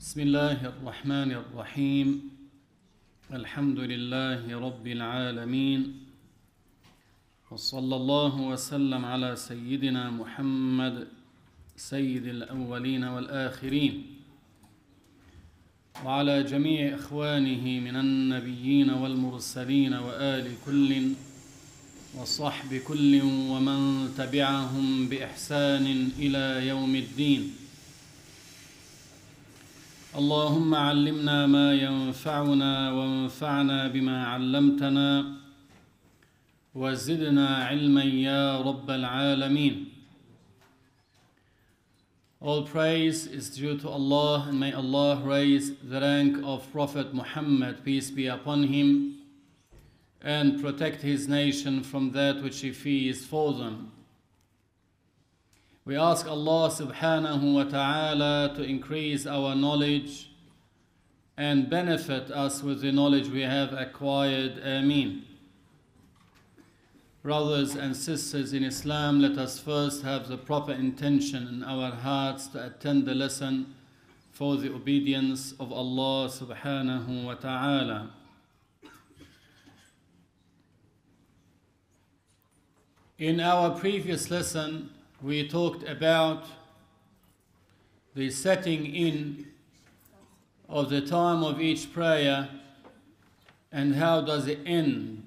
بسم 0.00 0.20
الله 0.20 0.66
الرحمن 0.66 1.30
الرحيم. 1.32 2.30
الحمد 3.32 3.78
لله 3.78 4.58
رب 4.58 4.86
العالمين. 4.86 5.94
وصلى 7.50 7.96
الله 7.96 8.40
وسلم 8.40 9.04
على 9.04 9.36
سيدنا 9.36 10.10
محمد 10.10 11.06
سيد 11.76 12.26
الأولين 12.26 13.04
والآخرين. 13.04 14.02
وعلى 16.04 16.42
جميع 16.42 16.94
إخوانه 16.94 17.80
من 17.80 17.96
النبيين 17.96 18.90
والمرسلين 18.90 19.94
وآل 19.94 20.46
كل 20.66 20.90
وصحب 22.18 22.74
كل 22.74 23.20
ومن 23.22 24.10
تبعهم 24.18 25.08
بإحسان 25.08 26.10
إلى 26.18 26.68
يوم 26.68 26.96
الدين. 26.96 27.63
اللهم 30.18 30.74
علمنا 30.74 31.46
ما 31.46 31.74
ينفعنا 31.74 32.92
وانفعنا 32.92 33.88
بما 33.88 34.26
علمتنا 34.26 35.36
وزدنا 36.74 37.48
علما 37.56 38.04
يا 38.04 38.60
رب 38.60 38.90
العالمين 38.90 39.86
All 42.40 42.62
praise 42.62 43.26
is 43.26 43.50
due 43.50 43.76
to 43.78 43.88
Allah 43.88 44.46
and 44.48 44.60
may 44.60 44.72
Allah 44.72 45.20
raise 45.24 45.74
the 45.82 46.00
rank 46.00 46.36
of 46.44 46.70
Prophet 46.70 47.12
Muhammad 47.12 47.84
peace 47.84 48.12
be 48.12 48.28
upon 48.28 48.62
him 48.64 49.16
and 50.22 50.60
protect 50.62 51.02
his 51.02 51.26
nation 51.26 51.82
from 51.82 52.12
that 52.12 52.40
which 52.40 52.60
he 52.60 52.70
fears 52.70 53.24
for 53.24 53.52
them 53.52 53.90
We 55.86 55.96
ask 55.96 56.26
Allah 56.26 56.70
subhanahu 56.70 57.52
wa 57.52 57.64
ta'ala 57.64 58.54
to 58.56 58.62
increase 58.62 59.26
our 59.26 59.54
knowledge 59.54 60.30
and 61.36 61.68
benefit 61.68 62.30
us 62.30 62.62
with 62.62 62.80
the 62.80 62.90
knowledge 62.90 63.28
we 63.28 63.42
have 63.42 63.74
acquired. 63.74 64.58
Ameen. 64.64 65.26
Brothers 67.22 67.74
and 67.74 67.94
sisters 67.94 68.54
in 68.54 68.64
Islam, 68.64 69.20
let 69.20 69.36
us 69.36 69.58
first 69.58 70.02
have 70.04 70.26
the 70.26 70.38
proper 70.38 70.72
intention 70.72 71.48
in 71.48 71.62
our 71.62 71.90
hearts 71.90 72.46
to 72.48 72.64
attend 72.64 73.04
the 73.04 73.14
lesson 73.14 73.74
for 74.32 74.56
the 74.56 74.72
obedience 74.72 75.52
of 75.60 75.70
Allah 75.70 76.30
subhanahu 76.30 77.24
wa 77.24 77.34
ta'ala. 77.34 78.10
In 83.18 83.38
our 83.38 83.78
previous 83.78 84.30
lesson, 84.30 84.88
we 85.24 85.48
talked 85.48 85.82
about 85.88 86.44
the 88.14 88.28
setting 88.30 88.84
in 88.84 89.46
of 90.68 90.90
the 90.90 91.00
time 91.00 91.42
of 91.42 91.62
each 91.62 91.90
prayer 91.94 92.46
and 93.72 93.94
how 93.94 94.20
does 94.20 94.46
it 94.46 94.58
end. 94.66 95.26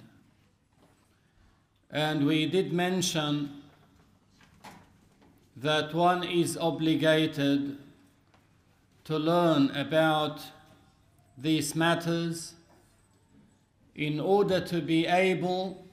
And 1.89 2.27
we 2.27 2.45
did 2.45 2.71
mention 2.71 3.63
that 5.55 5.95
one 5.95 6.23
is 6.23 6.55
obligated 6.57 7.79
to 9.05 9.17
learn 9.17 9.71
about 9.71 10.41
these 11.35 11.73
matters 11.73 12.53
in 13.95 14.19
order 14.19 14.61
to 14.61 14.79
be 14.79 15.07
able 15.07 15.87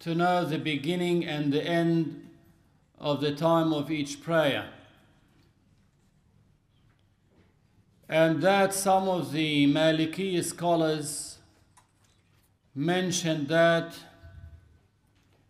to 0.00 0.14
know 0.14 0.44
the 0.44 0.58
beginning 0.58 1.24
and 1.24 1.50
the 1.50 1.64
end 1.66 2.25
of 2.98 3.20
the 3.20 3.34
time 3.34 3.72
of 3.72 3.90
each 3.90 4.22
prayer. 4.22 4.70
And 8.08 8.40
that 8.42 8.72
some 8.72 9.08
of 9.08 9.32
the 9.32 9.66
Maliki 9.66 10.42
scholars 10.44 11.38
mentioned 12.74 13.48
that 13.48 13.94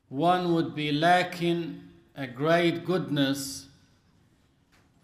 one 0.09 0.55
would 0.55 0.75
be 0.75 0.93
lacking 0.93 1.83
a 2.17 2.27
great 2.27 2.85
goodness 2.85 3.67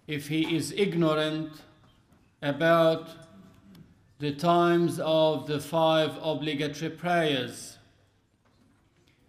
if 0.07 0.29
he 0.29 0.57
is 0.57 0.73
ignorant 0.73 1.53
about 2.41 3.09
the 4.19 4.33
times 4.33 5.01
of 5.01 5.47
the 5.47 5.61
five 5.61 6.17
obligatory 6.23 6.91
prayers. 6.91 7.72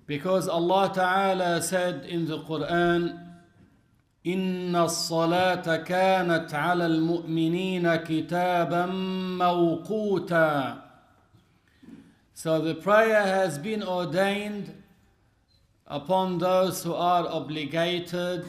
Because 0.07 0.49
Allah 0.49 0.91
Ta'ala 0.95 1.63
said 1.63 2.07
in 2.07 2.27
the 2.27 2.39
Quran, 2.41 3.29
إن 4.27 4.77
الصلاة 4.77 5.77
كانت 5.77 6.55
على 6.55 6.87
المؤمنين 6.87 7.97
كتابا 7.97 8.87
موقوتا 9.39 10.83
So 12.35 12.61
the 12.61 12.75
prayer 12.75 13.23
has 13.23 13.59
been 13.59 13.83
ordained 13.83 14.83
upon 15.87 16.39
those 16.39 16.85
who 16.85 16.95
are 16.95 17.27
obligated 17.27 18.45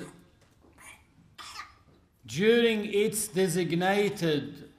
during 2.27 2.85
its 2.85 3.27
designated 3.27 4.69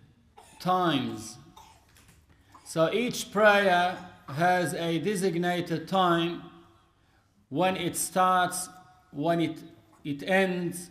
times. 0.61 1.39
So 2.65 2.93
each 2.93 3.33
prayer 3.33 3.97
has 4.29 4.75
a 4.75 4.99
designated 4.99 5.89
time 5.89 6.43
when 7.50 7.78
it 7.78 7.96
starts, 7.96 8.70
when 9.12 9.40
it, 9.40 9.60
it 10.04 10.24
ends, 10.24 10.90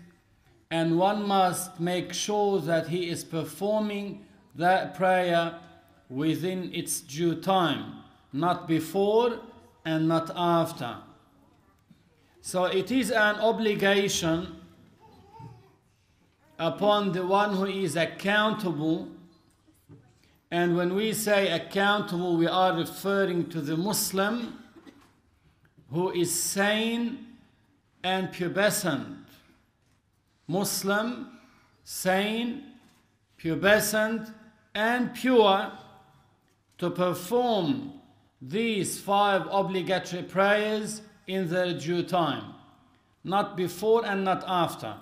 and 0.71 0.99
one 0.99 1.27
must 1.27 1.79
make 1.79 2.13
sure 2.13 2.61
that 2.61 2.89
he 2.89 3.09
is 3.09 3.23
performing 3.25 4.25
that 4.55 4.95
prayer 4.95 5.59
within 6.09 6.73
its 6.75 7.01
due 7.01 7.35
time, 7.35 8.03
not 8.33 8.67
before 8.67 9.41
and 9.85 10.09
not 10.09 10.31
after. 10.35 10.97
So 12.41 12.65
it 12.65 12.91
is 12.91 13.11
an 13.11 13.37
obligation 13.37 14.57
upon 16.59 17.13
the 17.13 17.27
one 17.27 17.55
who 17.55 17.67
is 17.67 17.97
accountable. 17.97 19.09
And 20.51 20.77
when 20.77 20.95
we 20.95 21.13
say 21.13 21.51
accountable, 21.51 22.37
we 22.37 22.47
are 22.47 22.77
referring 22.77 23.49
to 23.51 23.61
the 23.61 23.77
Muslim 23.77 24.64
who 25.91 26.11
is 26.11 26.33
sane 26.33 27.27
and 28.03 28.29
pubescent. 28.29 29.17
Muslim, 30.47 31.39
sane, 31.85 32.65
pubescent, 33.39 34.33
and 34.75 35.15
pure 35.15 35.73
to 36.79 36.91
perform 36.91 37.93
these 38.43 39.01
five 39.01 39.47
obligatory 39.51 40.23
prayers 40.23 41.01
in 41.27 41.49
their 41.49 41.73
due 41.73 42.03
time, 42.03 42.55
not 43.23 43.57
before 43.57 44.05
and 44.05 44.25
not 44.25 44.45
after. 44.47 44.95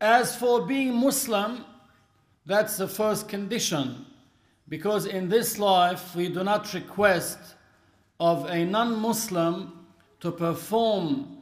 As 0.00 0.36
for 0.36 0.66
being 0.66 0.94
Muslim, 0.94 1.64
that's 2.46 2.76
the 2.76 2.86
first 2.86 3.28
condition, 3.28 4.06
because 4.68 5.06
in 5.06 5.28
this 5.28 5.58
life 5.58 6.14
we 6.14 6.28
do 6.28 6.44
not 6.44 6.72
request 6.74 7.53
of 8.24 8.46
a 8.46 8.64
non 8.64 8.98
Muslim 8.98 9.84
to 10.20 10.32
perform 10.32 11.36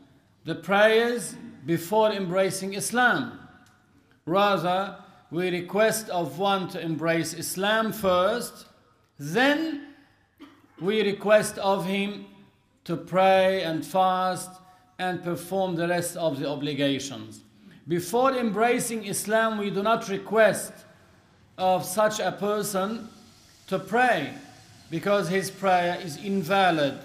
the 0.44 0.56
prayers 0.56 1.36
before 1.64 2.10
embracing 2.10 2.74
Islam. 2.74 3.38
Rather, 4.26 4.96
we 5.30 5.48
request 5.50 6.08
of 6.08 6.40
one 6.40 6.66
to 6.70 6.80
embrace 6.80 7.34
Islam 7.34 7.92
first, 7.92 8.66
then 9.16 9.94
we 10.80 11.02
request 11.02 11.56
of 11.58 11.86
him 11.86 12.26
to 12.82 12.96
pray 12.96 13.62
and 13.62 13.86
fast 13.86 14.50
and 14.98 15.22
perform 15.22 15.76
the 15.76 15.86
rest 15.86 16.16
of 16.16 16.40
the 16.40 16.48
obligations. 16.48 17.44
Before 17.86 18.32
embracing 18.32 19.04
Islam, 19.06 19.56
we 19.56 19.70
do 19.70 19.84
not 19.84 20.08
request 20.08 20.72
of 21.56 21.84
such 21.84 22.18
a 22.18 22.32
person 22.32 23.08
to 23.68 23.78
pray 23.78 24.34
because 24.92 25.30
his 25.30 25.50
prayer 25.50 25.98
is 26.04 26.18
invalid. 26.18 26.98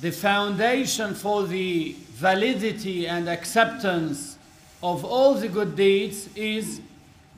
The 0.00 0.12
foundation 0.12 1.12
for 1.12 1.44
the 1.44 1.96
validity 2.12 3.08
and 3.08 3.28
acceptance 3.28 4.38
of 4.80 5.04
all 5.04 5.34
the 5.34 5.48
good 5.48 5.74
deeds 5.74 6.28
is 6.36 6.82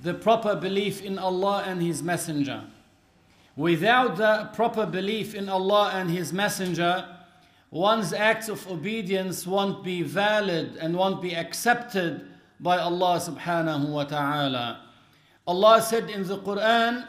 the 0.03 0.13
proper 0.13 0.55
belief 0.55 1.01
in 1.03 1.19
Allah 1.19 1.65
and 1.67 1.81
His 1.81 2.03
Messenger. 2.03 2.65
Without 3.57 4.17
the 4.17 4.51
proper 4.53 4.85
belief 4.85 5.35
in 5.35 5.49
Allah 5.49 5.93
and 5.95 6.11
His 6.11 6.31
Messenger, 6.31 7.07
one's 7.71 8.13
acts 8.13 8.51
of 8.51 8.71
obedience 8.71 9.47
won't 9.47 9.83
be 9.83 10.03
valid 10.03 10.77
and 10.77 10.95
won't 10.95 11.23
be 11.23 11.35
accepted 11.35 12.27
by 12.61 12.77
Allah 12.77 13.17
subhanahu 13.17 13.89
wa 13.89 14.05
ta'ala. 14.05 14.81
Allah 15.47 15.81
said 15.81 16.11
in 16.11 16.29
the 16.29 16.37
Quran, 16.37 17.07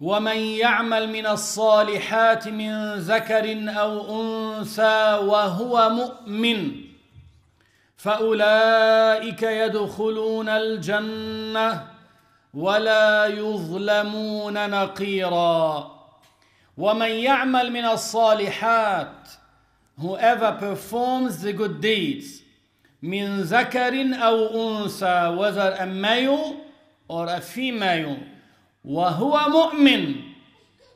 ومن 0.00 0.36
يعمل 0.36 1.08
من 1.08 1.26
الصالحات 1.26 2.48
من 2.48 2.94
ذكر 2.94 3.70
أو 3.80 4.22
أنثى 4.22 5.18
وهو 5.24 5.90
مؤمن 5.90 6.72
فأولئك 7.96 9.42
يدخلون 9.42 10.48
الجنة 10.48 11.86
ولا 12.54 13.26
يظلمون 13.26 14.70
نقيرا. 14.70 15.96
ومن 16.76 17.10
يعمل 17.10 17.72
من 17.72 17.84
الصالحات 17.84 19.28
whoever 19.98 20.52
performs 20.60 21.42
the 21.42 21.52
good 21.52 21.80
deeds 21.80 22.42
من 23.02 23.40
ذكر 23.42 24.14
أو 24.14 24.36
أنثى 24.84 25.36
whether 25.38 25.76
a 25.78 25.86
male 25.86 26.56
or 27.08 27.28
a 27.28 27.40
female. 27.40 28.35
وهو 28.85 29.49
مؤمن 29.49 30.31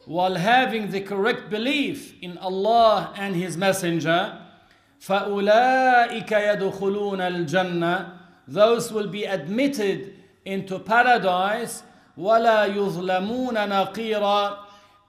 while 0.08 0.36
having 0.36 0.92
the 0.92 1.02
correct 1.02 1.50
belief 1.50 2.14
in 2.22 2.38
Allah 2.38 3.12
and 3.18 3.36
His 3.36 3.58
Messenger 3.58 4.42
فأولئك 5.00 6.32
يدخلون 6.32 7.22
الجنة 7.22 8.12
those 8.48 8.92
will 8.92 9.08
be 9.08 9.26
admitted 9.26 10.14
into 10.46 10.80
paradise 10.80 11.84
ولا 12.18 12.66
يظلمون 12.66 13.54
نقيرا 13.70 14.58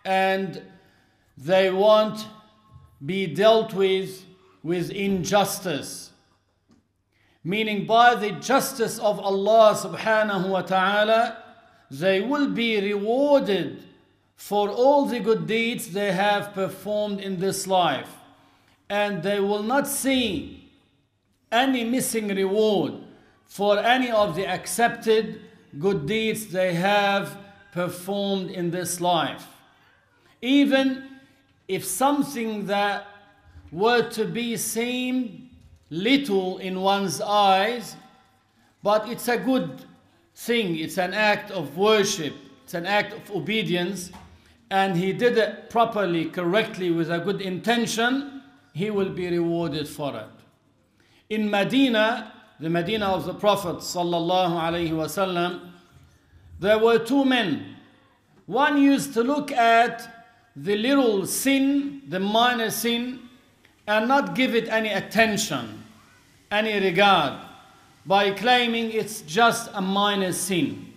and 0.04 0.62
they 1.38 1.70
won't 1.70 2.26
be 3.04 3.26
dealt 3.26 3.74
with 3.74 4.24
with 4.62 4.90
injustice 4.90 6.10
meaning 7.44 7.86
by 7.86 8.14
the 8.14 8.32
justice 8.32 8.98
of 8.98 9.20
Allah 9.20 9.74
subhanahu 9.74 10.48
wa 10.48 10.62
ta'ala 10.62 11.42
they 11.91 12.21
will 12.21 12.47
be 12.47 12.79
rewarded 12.79 13.83
for 14.37 14.69
all 14.69 15.05
the 15.05 15.19
good 15.19 15.45
deeds 15.45 15.91
they 15.91 16.13
have 16.13 16.53
performed 16.53 17.19
in 17.19 17.37
this 17.39 17.67
life 17.67 18.09
and 18.89 19.21
they 19.21 19.39
will 19.39 19.61
not 19.61 19.87
see 19.87 20.69
any 21.51 21.83
missing 21.83 22.29
reward 22.29 22.93
for 23.45 23.77
any 23.77 24.09
of 24.09 24.35
the 24.35 24.47
accepted 24.47 25.41
good 25.79 26.05
deeds 26.07 26.47
they 26.47 26.73
have 26.73 27.37
performed 27.73 28.49
in 28.49 28.71
this 28.71 29.01
life. 29.01 29.45
Even 30.41 31.19
if 31.67 31.83
something 31.83 32.65
that 32.67 33.05
were 33.71 34.09
to 34.09 34.25
be 34.25 34.55
seen 34.55 35.49
little 35.89 36.57
in 36.59 36.79
one's 36.79 37.19
eyes, 37.19 37.97
but 38.81 39.07
it's 39.09 39.27
a 39.27 39.37
good 39.37 39.85
thing, 40.41 40.75
it's 40.79 40.97
an 40.97 41.13
act 41.13 41.51
of 41.51 41.77
worship, 41.77 42.33
it's 42.63 42.73
an 42.73 42.87
act 42.87 43.13
of 43.13 43.29
obedience, 43.35 44.11
and 44.71 44.97
he 44.97 45.13
did 45.13 45.37
it 45.37 45.69
properly, 45.69 46.25
correctly, 46.25 46.89
with 46.89 47.11
a 47.11 47.19
good 47.19 47.41
intention, 47.41 48.41
he 48.73 48.89
will 48.89 49.09
be 49.09 49.29
rewarded 49.29 49.87
for 49.87 50.15
it. 50.17 50.25
In 51.29 51.49
Medina, 51.49 52.33
the 52.59 52.69
Medina 52.69 53.05
of 53.07 53.25
the 53.25 53.35
Prophet 53.35 53.77
wasallam, 53.77 55.71
there 56.59 56.79
were 56.79 56.97
two 56.97 57.23
men. 57.23 57.75
One 58.47 58.81
used 58.81 59.13
to 59.13 59.21
look 59.23 59.51
at 59.51 60.25
the 60.55 60.75
little 60.75 61.27
sin, 61.27 62.01
the 62.09 62.19
minor 62.19 62.71
sin, 62.71 63.19
and 63.87 64.07
not 64.07 64.33
give 64.35 64.55
it 64.55 64.69
any 64.69 64.89
attention, 64.89 65.83
any 66.49 66.79
regard, 66.79 67.50
by 68.04 68.30
claiming 68.30 68.90
it's 68.92 69.22
just 69.22 69.70
a 69.74 69.80
minor 69.80 70.32
sin. 70.32 70.92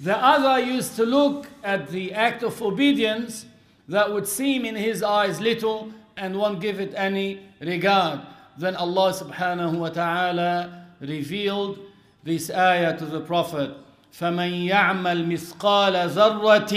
The 0.00 0.16
other 0.16 0.60
used 0.64 0.96
to 0.96 1.04
look 1.04 1.46
at 1.64 1.88
the 1.88 2.12
act 2.12 2.42
of 2.42 2.60
obedience 2.62 3.46
that 3.88 4.12
would 4.12 4.26
seem 4.26 4.64
in 4.64 4.76
his 4.76 5.02
eyes 5.02 5.40
little 5.40 5.92
and 6.16 6.36
won't 6.36 6.60
give 6.60 6.80
it 6.80 6.92
any 6.96 7.40
regard 7.60 8.20
then 8.58 8.74
Allah 8.74 9.14
subhanahu 9.14 9.78
wa 9.78 9.88
ta'ala 9.88 10.86
revealed 11.00 11.78
this 12.24 12.50
ayah 12.50 12.98
to 12.98 13.06
the 13.06 13.20
Prophet 13.20 13.70
فَمَنْ 14.12 14.66
يَعْمَلْ 14.66 15.22
مِثْقَالَ 15.30 15.94
ذَرَّةٍ 16.10 16.74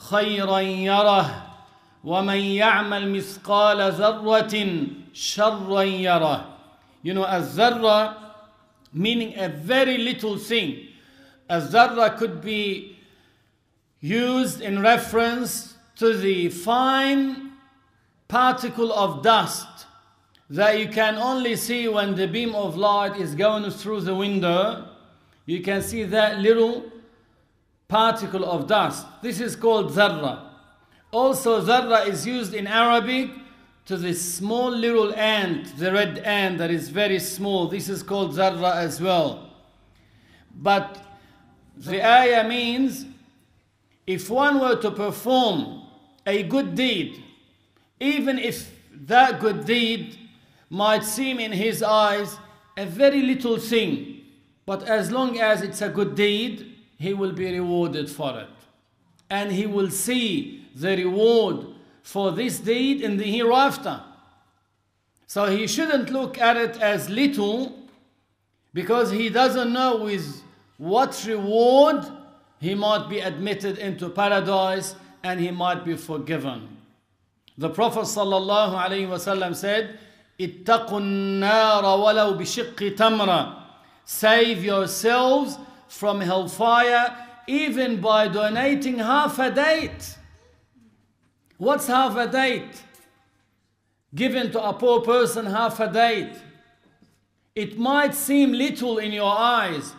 خَيْرًا 0.00 0.60
يَرَهُ 0.64 1.28
وَمَنْ 2.04 2.40
يَعْمَلْ 2.56 3.04
مِثْقَالَ 3.12 3.92
ذَرَّةٍ 3.92 4.54
شَرًّا 5.12 5.84
يَرَهُ 5.84 6.44
You 7.02 7.12
know, 7.12 7.24
a 7.24 7.42
zarra 7.42 8.16
meaning 8.93 9.37
a 9.37 9.49
very 9.49 9.97
little 9.97 10.37
thing. 10.37 10.87
A 11.49 11.59
zarra 11.59 12.17
could 12.17 12.41
be 12.41 12.97
used 13.99 14.61
in 14.61 14.81
reference 14.81 15.75
to 15.95 16.15
the 16.17 16.49
fine 16.49 17.51
particle 18.27 18.91
of 18.93 19.23
dust 19.23 19.67
that 20.49 20.79
you 20.79 20.87
can 20.87 21.15
only 21.15 21.55
see 21.55 21.87
when 21.87 22.15
the 22.15 22.27
beam 22.27 22.53
of 22.53 22.75
light 22.75 23.17
is 23.19 23.33
going 23.35 23.69
through 23.71 24.01
the 24.01 24.13
window. 24.13 24.87
You 25.45 25.61
can 25.61 25.81
see 25.81 26.03
that 26.03 26.39
little 26.39 26.91
particle 27.87 28.45
of 28.45 28.67
dust. 28.67 29.05
This 29.21 29.39
is 29.39 29.55
called 29.55 29.91
zarra. 29.91 30.49
Also, 31.11 31.61
zarra 31.61 32.07
is 32.07 32.25
used 32.25 32.53
in 32.53 32.67
Arabic 32.67 33.29
to 33.85 33.97
the 33.97 34.13
small 34.13 34.71
little 34.71 35.13
ant, 35.13 35.77
the 35.77 35.91
red 35.91 36.19
ant 36.19 36.57
that 36.57 36.71
is 36.71 36.89
very 36.89 37.19
small. 37.19 37.67
This 37.67 37.89
is 37.89 38.01
called 38.01 38.33
zarra 38.33 38.75
as 38.75 39.01
well. 39.01 39.49
But 40.55 41.03
the 41.75 42.05
ayah 42.05 42.47
means 42.47 43.05
if 44.07 44.29
one 44.29 44.59
were 44.59 44.75
to 44.77 44.91
perform 44.91 45.83
a 46.25 46.43
good 46.43 46.75
deed, 46.75 47.23
even 47.99 48.39
if 48.39 48.71
that 48.91 49.39
good 49.39 49.65
deed 49.65 50.17
might 50.69 51.03
seem 51.03 51.39
in 51.39 51.51
his 51.51 51.83
eyes 51.83 52.37
a 52.77 52.85
very 52.85 53.21
little 53.21 53.57
thing, 53.57 54.21
but 54.65 54.83
as 54.83 55.11
long 55.11 55.39
as 55.39 55.61
it's 55.61 55.81
a 55.81 55.89
good 55.89 56.15
deed, 56.15 56.75
he 56.97 57.13
will 57.13 57.33
be 57.33 57.51
rewarded 57.51 58.09
for 58.09 58.39
it. 58.39 58.49
And 59.29 59.51
he 59.51 59.65
will 59.65 59.89
see 59.89 60.65
the 60.73 60.95
reward 60.95 61.72
for 62.02 62.32
this 62.32 62.58
deed 62.58 63.02
in 63.02 63.16
the 63.16 63.24
hereafter. 63.24 64.00
So 65.26 65.46
he 65.46 65.66
shouldn't 65.66 66.10
look 66.10 66.38
at 66.38 66.56
it 66.56 66.80
as 66.80 67.10
little 67.10 67.78
because 68.72 69.10
he 69.10 69.28
doesn't 69.28 69.72
know 69.72 69.96
with 70.04 70.42
what 70.78 71.22
reward 71.26 72.06
he 72.60 72.74
might 72.74 73.08
be 73.08 73.20
admitted 73.20 73.78
into 73.78 74.08
paradise 74.08 74.94
and 75.22 75.38
he 75.38 75.50
might 75.50 75.84
be 75.84 75.96
forgiven. 75.96 76.76
The 77.58 77.68
Prophet 77.68 78.00
ﷺ 78.04 79.56
said, 79.56 79.98
اتقوا 80.40 81.00
النار 81.00 81.82
ولو 81.84 82.38
بشق 82.38 82.94
تمرة 82.96 83.54
Save 84.04 84.64
yourselves 84.64 85.58
from 85.88 86.20
hellfire 86.20 87.14
even 87.46 88.00
by 88.00 88.28
donating 88.28 88.98
half 88.98 89.38
a 89.38 89.50
date. 89.50 90.16
What's 91.63 91.87
half 91.87 92.17
a 92.17 92.27
date? 92.27 92.83
Given 94.13 94.51
to 94.51 94.61
a 94.61 94.73
poor 94.73 94.99
person 94.99 95.45
half 95.45 95.79
a 95.79 95.89
date. 95.89 96.35
It 97.55 97.79
might 97.79 98.13
seem 98.13 98.51
little 98.51 98.97
in 98.97 99.13
your 99.13 99.31
eyes, 99.31 99.93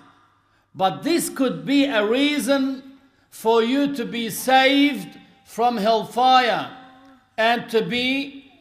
but 0.74 1.02
this 1.02 1.30
could 1.30 1.64
be 1.64 1.86
a 1.86 2.04
reason 2.04 2.98
for 3.30 3.62
you 3.62 3.94
to 3.94 4.04
be 4.04 4.28
saved 4.28 5.18
from 5.46 5.78
hellfire 5.78 6.70
and 7.38 7.70
to 7.70 7.80
be 7.80 8.52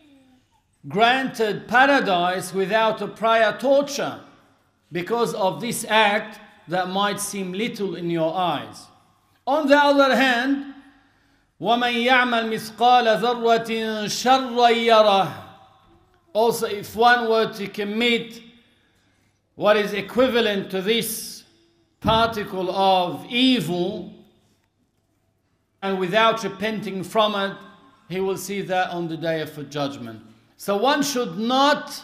granted 0.88 1.68
paradise 1.68 2.54
without 2.54 3.02
a 3.02 3.08
prior 3.08 3.58
torture 3.60 4.22
because 4.94 5.34
of 5.34 5.60
this 5.60 5.84
act 5.90 6.40
that 6.70 6.88
might 6.88 7.20
seem 7.20 7.52
little 7.52 7.96
in 7.96 8.10
your 8.10 8.34
eyes. 8.34 8.86
On 9.46 9.68
the 9.68 9.78
other 9.78 10.16
hand, 10.16 10.73
وَمَنْ 11.63 11.93
يَعْمَلْ 12.05 12.49
مِثْقَالَ 12.49 13.21
ذَرَّةٍ 13.21 14.07
شَرًّا 14.07 14.71
يَرَهُ 14.71 15.33
Also, 16.33 16.67
if 16.67 16.95
one 16.95 17.29
were 17.29 17.53
to 17.55 17.67
commit 17.67 18.43
what 19.57 19.77
is 19.77 19.93
equivalent 19.93 20.71
to 20.71 20.81
this 20.81 21.43
particle 22.01 22.71
of 22.71 23.27
evil 23.29 24.13
and 25.83 25.99
without 25.99 26.45
repenting 26.45 27.03
from 27.03 27.35
it, 27.35 27.57
he 28.09 28.21
will 28.21 28.37
see 28.37 28.63
that 28.63 28.91
on 28.91 29.09
the 29.09 29.17
day 29.17 29.41
of 29.41 29.71
judgment. 29.71 30.23
So 30.57 30.77
one 30.77 31.03
should 31.03 31.39
not 31.39 32.03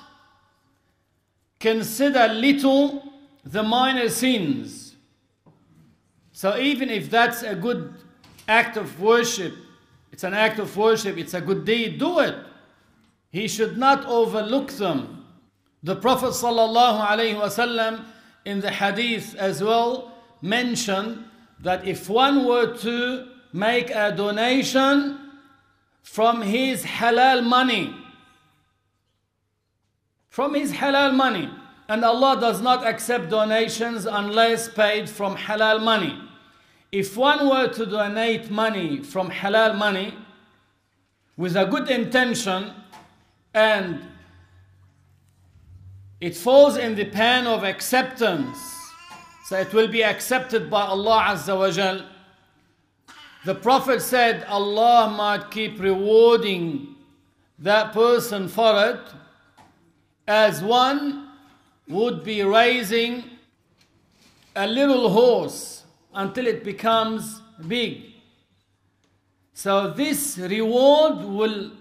consider 1.61 2.29
little 2.29 3.03
the 3.45 3.63
minor 3.63 4.09
sins. 4.09 4.97
So 6.33 6.59
even 6.59 6.91
if 6.91 7.09
that's 7.09 7.43
a 7.43 7.55
good 7.55 7.95
act 8.50 8.76
of 8.78 9.00
worship, 9.00 9.56
it's 10.12 10.24
an 10.24 10.34
act 10.34 10.60
of 10.60 10.76
worship, 10.76 11.18
it's 11.18 11.34
a 11.34 11.42
good 11.42 11.64
deed, 11.66 12.00
do 12.00 12.20
it. 12.20 12.36
He 13.32 13.48
should 13.48 13.78
not 13.78 14.06
overlook 14.06 14.72
them. 14.72 15.26
The 15.84 15.96
Prophet 15.96 16.32
ﷺ 16.32 18.06
in 18.46 18.60
the 18.60 18.72
hadith 18.72 19.36
as 19.36 19.64
well 19.64 20.12
mentioned 20.42 21.24
that 21.62 21.88
if 21.88 22.10
one 22.10 22.46
were 22.46 22.76
to 22.78 23.28
make 23.54 23.90
a 23.92 24.12
donation 24.12 25.20
from 26.02 26.42
his 26.42 26.84
halal 26.84 27.46
money, 27.46 27.94
from 30.30 30.54
his 30.54 30.72
halal 30.72 31.14
money. 31.14 31.50
And 31.88 32.06
Allah 32.06 32.40
does 32.40 32.62
not 32.62 32.86
accept 32.86 33.30
donations 33.30 34.06
unless 34.06 34.70
paid 34.70 35.10
from 35.10 35.36
halal 35.36 35.84
money. 35.84 36.18
If 36.92 37.16
one 37.16 37.48
were 37.48 37.68
to 37.68 37.86
donate 37.86 38.50
money 38.50 39.04
from 39.04 39.30
halal 39.30 39.78
money 39.78 40.14
with 41.38 41.56
a 41.56 41.66
good 41.66 41.90
intention 41.90 42.74
and 43.54 44.02
it 46.20 46.36
falls 46.36 46.78
in 46.78 46.96
the 46.96 47.06
pan 47.06 47.46
of 47.46 47.64
acceptance, 47.64 48.58
so 49.46 49.58
it 49.58 49.72
will 49.72 49.88
be 49.88 50.04
accepted 50.04 50.70
by 50.70 50.82
Allah 50.82 51.28
Azza 51.30 51.58
wa 51.58 51.70
Jal. 51.72 52.06
The 53.46 53.56
Prophet 53.56 54.02
said 54.02 54.44
Allah 54.46 55.14
might 55.16 55.50
keep 55.52 55.80
rewarding 55.80 56.96
that 57.60 57.94
person 57.94 58.48
for 58.48 58.86
it 58.86 59.00
as 60.28 60.62
one 60.62 61.30
would 61.88 62.24
be 62.24 62.44
raising 62.44 63.24
a 64.56 64.68
little 64.68 65.10
horse 65.10 65.79
until 66.20 66.48
it 66.48 66.66
becomes 66.66 67.42
big. 67.66 68.04
So 69.54 69.92
this 69.92 70.38
reward 70.38 71.24
will 71.24 71.72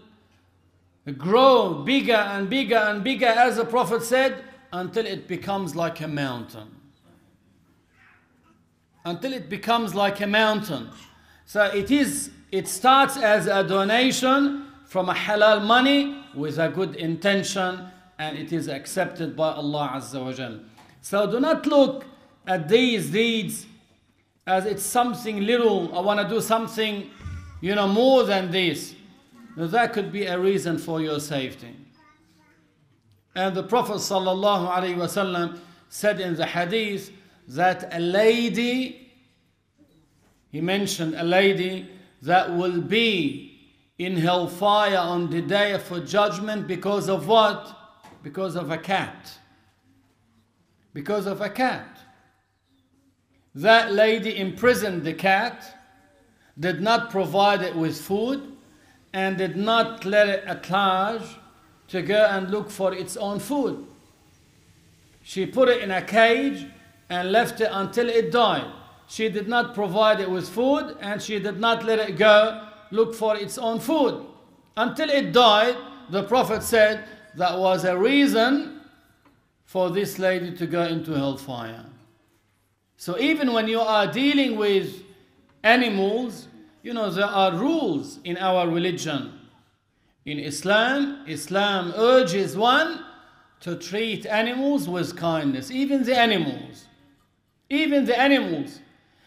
grow 1.16 1.83
bigger 1.83 2.23
and 2.35 2.49
bigger 2.49 2.76
and 2.76 3.02
bigger, 3.02 3.26
as 3.26 3.57
the 3.57 3.64
Prophet 3.64 4.04
said, 4.04 4.45
until 4.73 5.07
it 5.07 5.26
becomes 5.26 5.75
like 5.75 6.00
a 6.02 6.07
mountain. 6.07 6.68
Until 9.04 9.33
it 9.33 9.49
becomes 9.49 9.97
like 9.97 10.21
a 10.21 10.26
mountain. 10.28 10.90
So 11.45 11.64
it 11.64 11.90
is, 11.90 12.30
it 12.52 12.68
starts 12.68 13.16
as 13.16 13.49
a 13.49 13.64
donation 13.64 14.68
from 14.87 15.09
a 15.09 15.14
halal 15.14 15.64
money 15.64 16.23
with 16.33 16.59
a 16.61 16.68
good 16.68 16.95
intention 16.95 17.90
and 18.21 18.38
it 18.38 18.52
is 18.52 18.68
accepted 18.68 19.35
by 19.35 19.50
Allah 19.50 19.95
Azza 19.97 20.25
wa 20.25 20.33
Jal. 20.33 20.61
So 21.00 21.28
do 21.28 21.40
not 21.40 21.66
look 21.66 22.04
at 22.47 22.68
these 22.68 23.11
deeds 23.11 23.66
as 24.49 24.64
it's 24.64 24.83
something 24.83 25.45
little. 25.45 25.95
I 25.97 26.00
want 26.00 26.21
to 26.21 26.28
do 26.28 26.40
something, 26.40 27.11
you 27.61 27.75
know, 27.75 27.87
more 27.87 28.25
than 28.25 28.50
this. 28.50 28.95
Now, 29.57 29.67
that 29.67 29.93
could 29.93 30.11
be 30.11 30.25
a 30.25 30.38
reason 30.38 30.78
for 30.78 31.02
your 31.02 31.21
safety. 31.21 31.76
And 33.35 33.55
the 33.55 33.62
Prophet 33.62 33.97
wasallam 33.97 35.59
said 35.90 36.21
in 36.21 36.35
the 36.35 36.47
hadith 36.47 37.12
that 37.49 37.95
a 37.95 38.00
lady, 38.00 39.12
he 40.50 40.62
mentioned 40.62 41.14
a 41.14 41.25
lady 41.25 41.90
that 42.23 42.50
will 42.50 42.81
be 42.81 43.76
in 43.99 44.17
hellfire 44.17 44.97
on 44.97 45.28
the 45.28 45.43
day 45.43 45.73
of 45.73 46.07
judgment 46.07 46.67
because 46.67 47.11
of 47.11 47.28
what? 47.28 48.00
Because 48.23 48.57
of 48.57 48.71
a 48.71 48.78
cat. 48.78 49.31
Because 50.95 51.26
of 51.26 51.43
a 51.43 51.50
cat. 51.50 51.98
That 53.58 53.92
lady 53.92 54.38
imprisoned 54.38 55.02
the 55.02 55.14
cat, 55.14 55.64
did 56.56 56.80
not 56.80 57.10
provide 57.10 57.60
it 57.60 57.74
with 57.74 58.00
food, 58.00 58.56
and 59.12 59.36
did 59.36 59.56
not 59.56 60.04
let 60.04 60.28
it 60.28 60.44
at 60.44 60.70
large 60.70 61.24
to 61.88 62.00
go 62.00 62.24
and 62.30 62.52
look 62.52 62.70
for 62.70 62.94
its 62.94 63.16
own 63.16 63.40
food. 63.40 63.84
She 65.24 65.44
put 65.44 65.68
it 65.68 65.82
in 65.82 65.90
a 65.90 66.02
cage 66.02 66.66
and 67.10 67.32
left 67.32 67.60
it 67.60 67.70
until 67.72 68.08
it 68.08 68.30
died. 68.30 68.70
She 69.08 69.28
did 69.28 69.48
not 69.48 69.74
provide 69.74 70.20
it 70.20 70.30
with 70.30 70.48
food 70.48 70.96
and 71.00 71.20
she 71.20 71.40
did 71.40 71.58
not 71.58 71.84
let 71.84 71.98
it 71.98 72.16
go 72.16 72.64
look 72.92 73.12
for 73.12 73.36
its 73.36 73.58
own 73.58 73.80
food. 73.80 74.24
Until 74.76 75.10
it 75.10 75.32
died, 75.32 75.76
the 76.10 76.22
Prophet 76.22 76.62
said 76.62 77.06
that 77.34 77.58
was 77.58 77.84
a 77.84 77.98
reason 77.98 78.82
for 79.64 79.90
this 79.90 80.20
lady 80.20 80.56
to 80.58 80.66
go 80.68 80.84
into 80.84 81.12
hellfire. 81.12 81.86
So 82.99 83.17
even 83.21 83.52
when 83.52 83.69
you 83.69 83.81
are 83.81 84.11
dealing 84.11 84.57
with 84.57 85.05
animals, 85.62 86.49
you 86.83 86.93
know, 86.93 87.09
there 87.11 87.26
are 87.26 87.55
rules 87.55 88.19
in 88.25 88.37
our 88.37 88.69
religion. 88.69 89.38
In 90.26 90.40
Islam, 90.40 91.25
Islam 91.28 91.93
urges 91.97 92.57
one 92.57 93.05
to 93.61 93.76
treat 93.76 94.26
animals 94.26 94.88
with 94.88 95.17
kindness, 95.17 95.71
even 95.71 96.02
the 96.02 96.19
animals. 96.19 96.87
Even 97.71 98.05
the 98.05 98.19
animals. 98.19 98.81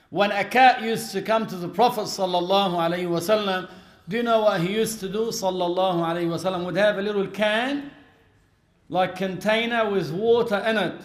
When 0.09 0.33
a 0.33 0.43
cat 0.43 0.81
used 0.81 1.13
to 1.13 1.21
come 1.21 1.47
to 1.47 1.55
the 1.55 1.69
Prophet 1.69 2.03
sallallahu 2.03 2.73
alaihi 2.73 3.07
wasallam, 3.07 3.69
do 4.09 4.17
you 4.17 4.23
know 4.23 4.41
what 4.41 4.59
he 4.59 4.73
used 4.73 4.99
to 4.99 5.07
do? 5.07 5.27
Sallallahu 5.27 5.99
alaihi 5.99 6.27
wasallam 6.27 6.65
would 6.65 6.75
have 6.75 6.97
a 6.97 7.01
little 7.01 7.27
can, 7.27 7.89
like 8.89 9.15
container 9.15 9.89
with 9.89 10.11
water 10.11 10.57
in 10.67 10.77
it, 10.77 11.01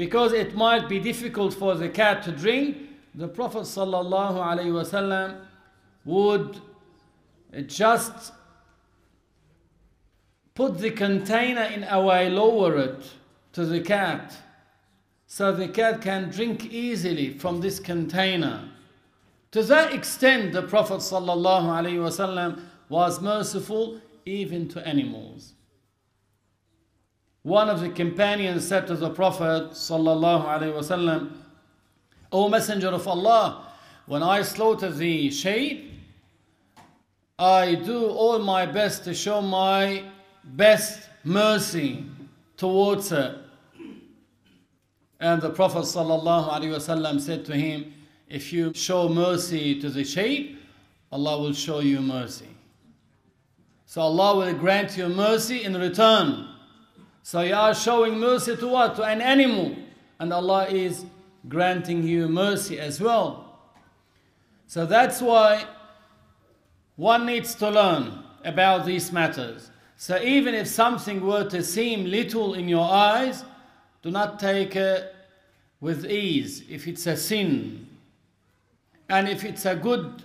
because 0.00 0.32
it 0.32 0.54
might 0.54 0.88
be 0.88 0.98
difficult 0.98 1.52
for 1.52 1.74
the 1.74 1.86
cat 1.86 2.22
to 2.22 2.32
drink. 2.32 2.74
The 3.14 3.28
Prophet 3.28 3.64
wasallam 3.64 5.42
would 6.06 6.58
just 7.66 8.32
put 10.54 10.78
the 10.78 10.90
container 10.90 11.64
in 11.64 11.84
a 11.84 12.00
way, 12.00 12.30
lower 12.30 12.78
it 12.78 13.10
to 13.52 13.66
the 13.66 13.82
cat 13.82 14.34
so 15.26 15.52
the 15.52 15.68
cat 15.68 16.00
can 16.00 16.30
drink 16.30 16.72
easily 16.72 17.36
from 17.36 17.60
this 17.60 17.78
container. 17.78 18.70
To 19.50 19.62
that 19.64 19.92
extent, 19.92 20.54
the 20.54 20.62
Prophet 20.62 21.00
ﷺ 21.00 22.58
was 22.88 23.20
merciful 23.20 24.00
even 24.24 24.66
to 24.68 24.88
animals. 24.88 25.52
One 27.42 27.70
of 27.70 27.80
the 27.80 27.88
companions 27.88 28.68
said 28.68 28.86
to 28.88 28.96
the 28.96 29.10
Prophet 29.10 29.70
ﷺ, 29.70 31.32
O 32.32 32.48
Messenger 32.48 32.88
of 32.88 33.08
Allah, 33.08 33.66
when 34.06 34.22
I 34.22 34.42
slaughter 34.42 34.90
the 34.90 35.30
sheep, 35.30 35.90
I 37.38 37.76
do 37.76 38.08
all 38.08 38.38
my 38.40 38.66
best 38.66 39.04
to 39.04 39.14
show 39.14 39.40
my 39.40 40.04
best 40.44 41.08
mercy 41.24 42.04
towards 42.58 43.08
her. 43.08 43.40
And 45.18 45.40
the 45.40 45.50
Prophet 45.50 45.84
ﷺ 45.84 47.20
said 47.20 47.46
to 47.46 47.56
him, 47.56 47.94
If 48.28 48.52
you 48.52 48.74
show 48.74 49.08
mercy 49.08 49.80
to 49.80 49.88
the 49.88 50.04
sheep, 50.04 50.60
Allah 51.10 51.40
will 51.40 51.54
show 51.54 51.80
you 51.80 52.00
mercy. 52.02 52.48
So 53.86 54.02
Allah 54.02 54.36
will 54.36 54.54
grant 54.54 54.98
you 54.98 55.08
mercy 55.08 55.64
in 55.64 55.74
return. 55.74 56.49
So 57.22 57.42
you 57.42 57.54
are 57.54 57.74
showing 57.74 58.18
mercy 58.18 58.56
to 58.56 58.66
what? 58.68 58.96
To 58.96 59.04
an 59.04 59.20
animal. 59.20 59.76
And 60.18 60.32
Allah 60.32 60.66
is 60.68 61.04
granting 61.48 62.02
you 62.02 62.28
mercy 62.28 62.78
as 62.78 63.00
well. 63.00 63.58
So 64.66 64.86
that's 64.86 65.20
why 65.20 65.64
one 66.96 67.26
needs 67.26 67.54
to 67.56 67.70
learn 67.70 68.22
about 68.44 68.86
these 68.86 69.10
matters. 69.12 69.70
So 69.96 70.20
even 70.22 70.54
if 70.54 70.66
something 70.66 71.20
were 71.24 71.48
to 71.50 71.62
seem 71.62 72.04
little 72.04 72.54
in 72.54 72.68
your 72.68 72.88
eyes, 72.90 73.44
do 74.02 74.10
not 74.10 74.38
take 74.38 74.76
it 74.76 75.14
with 75.80 76.06
ease 76.06 76.62
if 76.68 76.86
it's 76.86 77.06
a 77.06 77.16
sin. 77.16 77.86
And 79.08 79.28
if 79.28 79.44
it's 79.44 79.66
a 79.66 79.74
good 79.74 80.22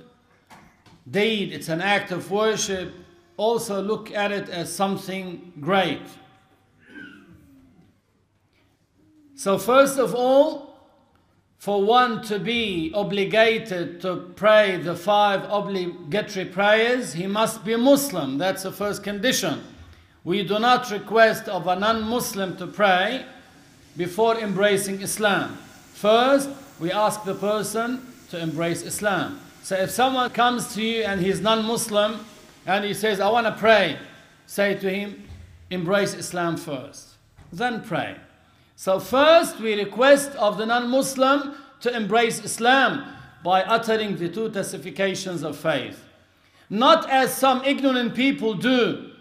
deed, 1.10 1.52
it's 1.54 1.70
an 1.70 1.82
act 1.82 2.12
of 2.12 2.30
worship, 2.32 2.94
also 3.38 3.82
look 3.82 4.12
at 4.12 4.32
it 4.32 4.50
as 4.50 4.74
something 4.74 5.54
great. 5.60 6.02
So, 9.36 9.58
first 9.58 10.00
of 10.00 10.16
all, 10.16 10.80
for 11.58 11.84
one 11.84 12.22
to 12.24 12.40
be 12.40 12.92
obligated 12.94 14.02
to 14.02 14.32
pray 14.36 14.78
the 14.78 14.96
five 14.96 15.44
obligatory 15.50 16.46
prayers, 16.46 17.14
he 17.14 17.28
must 17.28 17.66
be 17.66 17.74
a 17.74 17.78
Muslim. 17.78 18.38
That's 18.38 18.64
the 18.64 18.72
first 18.72 19.04
condition. 19.04 19.64
We 20.24 20.44
do 20.44 20.60
not 20.60 20.92
request 20.92 21.48
of 21.48 21.68
a 21.68 21.76
non 21.76 22.04
Muslim 22.04 22.56
to 22.58 22.68
pray 22.68 23.26
before 23.98 24.38
embracing 24.38 25.02
Islam. 25.02 25.58
First, 25.94 26.50
we 26.80 26.92
ask 26.92 27.24
the 27.24 27.36
person 27.36 28.06
to 28.30 28.40
embrace 28.40 28.82
Islam. 28.82 29.40
So 29.64 29.76
if 29.76 29.90
someone 29.90 30.30
comes 30.30 30.74
to 30.76 30.84
you 30.84 31.04
and 31.04 31.22
he's 31.22 31.42
non-Muslim 31.42 32.20
and 32.68 32.86
he 32.86 32.94
says, 32.94 33.20
I 33.20 33.30
want 33.30 33.48
to 33.48 33.54
pray, 33.54 33.98
say 34.46 34.76
to 34.76 34.90
him, 34.90 35.24
embrace 35.72 36.14
Islam 36.14 36.58
first. 36.58 37.16
Then 37.52 37.82
pray. 37.82 38.18
So 38.76 39.00
first 39.00 39.60
we 39.60 39.76
request 39.76 40.32
of 40.32 40.58
the 40.58 40.66
non-Muslim 40.66 41.56
to 41.82 41.96
embrace 41.96 42.44
Islam 42.44 43.06
by 43.44 43.64
uttering 43.64 44.18
the 44.18 44.28
two 44.30 44.50
testifications 44.50 45.44
of 45.44 45.56
faith. 45.56 46.04
Not 46.70 47.10
as 47.10 47.36
some 47.36 47.64
ignorant 47.64 48.16
people 48.16 48.56
do. 48.56 49.12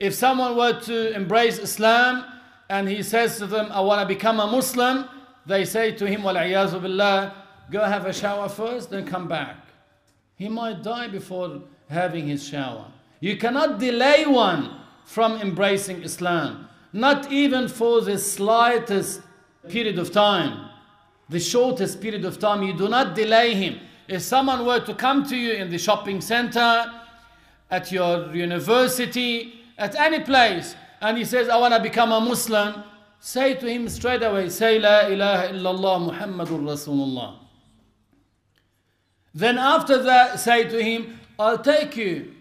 If 0.00 0.14
someone 0.14 0.56
were 0.56 0.80
to 0.80 1.14
embrace 1.14 1.58
Islam 1.58 2.24
and 2.68 2.88
he 2.88 3.02
says 3.02 3.38
to 3.38 3.46
them, 3.46 3.70
I 3.70 3.80
want 3.80 4.00
to 4.00 4.06
become 4.06 4.40
a 4.40 4.46
Muslim, 4.46 5.08
they 5.46 5.64
say 5.64 5.92
to 5.92 6.06
him, 6.06 6.22
billah, 6.22 7.34
go 7.70 7.84
have 7.84 8.06
a 8.06 8.12
shower 8.12 8.48
first, 8.48 8.90
then 8.90 9.06
come 9.06 9.28
back. 9.28 9.56
He 10.36 10.48
might 10.48 10.82
die 10.82 11.08
before 11.08 11.62
having 11.88 12.26
his 12.26 12.46
shower. 12.46 12.86
You 13.20 13.36
cannot 13.36 13.78
delay 13.78 14.26
one 14.26 14.80
from 15.04 15.40
embracing 15.40 16.02
Islam. 16.02 16.67
Not 16.92 17.30
even 17.30 17.68
for 17.68 18.00
the 18.00 18.18
slightest 18.18 19.20
period 19.68 19.98
of 19.98 20.10
time, 20.12 20.70
the 21.28 21.40
shortest 21.40 22.00
period 22.00 22.24
of 22.24 22.38
time. 22.38 22.62
You 22.62 22.72
do 22.76 22.88
not 22.88 23.14
delay 23.14 23.54
him. 23.54 23.80
If 24.08 24.22
someone 24.22 24.64
were 24.64 24.80
to 24.80 24.94
come 24.94 25.24
to 25.28 25.36
you 25.36 25.52
in 25.52 25.68
the 25.70 25.78
shopping 25.78 26.20
center, 26.20 26.86
at 27.70 27.92
your 27.92 28.34
university, 28.34 29.60
at 29.76 29.94
any 29.94 30.20
place, 30.20 30.74
and 31.00 31.16
he 31.18 31.24
says, 31.24 31.48
I 31.48 31.56
want 31.56 31.74
to 31.74 31.80
become 31.80 32.12
a 32.12 32.20
Muslim, 32.20 32.82
say 33.20 33.54
to 33.54 33.68
him 33.68 33.88
straight 33.88 34.22
away, 34.22 34.48
say 34.48 34.78
La 34.78 35.06
ilaha 35.06 35.48
illallah 35.52 36.10
Muhammadur 36.10 36.62
Rasulullah. 36.62 37.36
Then 39.34 39.58
after 39.58 40.02
that, 40.02 40.40
say 40.40 40.64
to 40.64 40.82
him, 40.82 41.20
I'll 41.38 41.58
take 41.58 41.96
you 41.96 42.34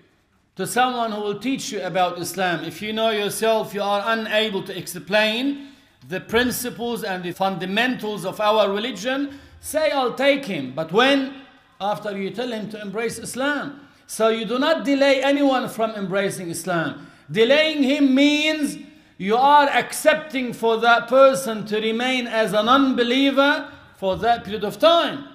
to 0.57 0.65
someone 0.65 1.11
who 1.11 1.21
will 1.21 1.39
teach 1.39 1.71
you 1.71 1.81
about 1.83 2.19
Islam. 2.19 2.65
If 2.65 2.81
you 2.81 2.91
know 2.91 3.11
yourself 3.11 3.73
you 3.73 3.81
are 3.83 4.03
unable 4.05 4.63
to 4.63 4.77
explain 4.77 5.69
the 6.09 6.19
principles 6.19 7.03
and 7.03 7.23
the 7.23 7.31
fundamentals 7.31 8.25
of 8.25 8.41
our 8.41 8.71
religion, 8.71 9.39
say, 9.61 9.91
I'll 9.91 10.15
take 10.15 10.45
him. 10.45 10.73
But 10.73 10.91
when? 10.91 11.41
After 11.79 12.17
you 12.17 12.31
tell 12.31 12.51
him 12.51 12.69
to 12.71 12.81
embrace 12.81 13.19
Islam. 13.19 13.87
So 14.07 14.29
you 14.29 14.45
do 14.45 14.57
not 14.57 14.83
delay 14.83 15.23
anyone 15.23 15.69
from 15.69 15.91
embracing 15.91 16.49
Islam. 16.49 17.07
Delaying 17.31 17.83
him 17.83 18.15
means 18.15 18.77
you 19.19 19.35
are 19.35 19.67
accepting 19.69 20.53
for 20.53 20.77
that 20.77 21.07
person 21.07 21.67
to 21.67 21.79
remain 21.79 22.25
as 22.25 22.53
an 22.53 22.67
unbeliever 22.67 23.71
for 23.97 24.15
that 24.17 24.43
period 24.43 24.63
of 24.63 24.79
time. 24.79 25.27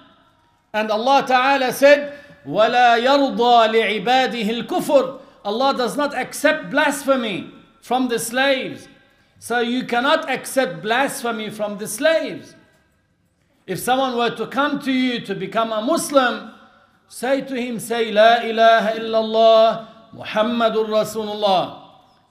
And 0.73 0.89
Allah 0.89 1.23
Ta'ala 1.25 1.71
said, 1.71 2.17
وَلَا 2.46 2.98
يَرْضَى 2.98 4.04
لِعِبَادِهِ 4.04 4.66
الْكُفُرِ 4.66 5.20
Allah 5.44 5.76
does 5.76 5.96
not 5.96 6.14
accept 6.14 6.70
blasphemy 6.70 7.50
from 7.80 8.08
the 8.08 8.18
slaves. 8.18 8.88
So 9.38 9.60
you 9.60 9.84
cannot 9.84 10.28
accept 10.28 10.82
blasphemy 10.82 11.50
from 11.50 11.78
the 11.78 11.86
slaves. 11.86 12.54
If 13.66 13.78
someone 13.78 14.16
were 14.16 14.34
to 14.36 14.46
come 14.46 14.80
to 14.80 14.92
you 14.92 15.20
to 15.20 15.34
become 15.34 15.72
a 15.72 15.82
Muslim, 15.82 16.52
say 17.08 17.42
to 17.42 17.54
him, 17.54 17.78
say, 17.78 18.10
La 18.10 18.40
ilaha 18.40 18.98
illallah, 18.98 19.88
Muhammadur 20.14 20.88
Rasulullah. 20.88 21.82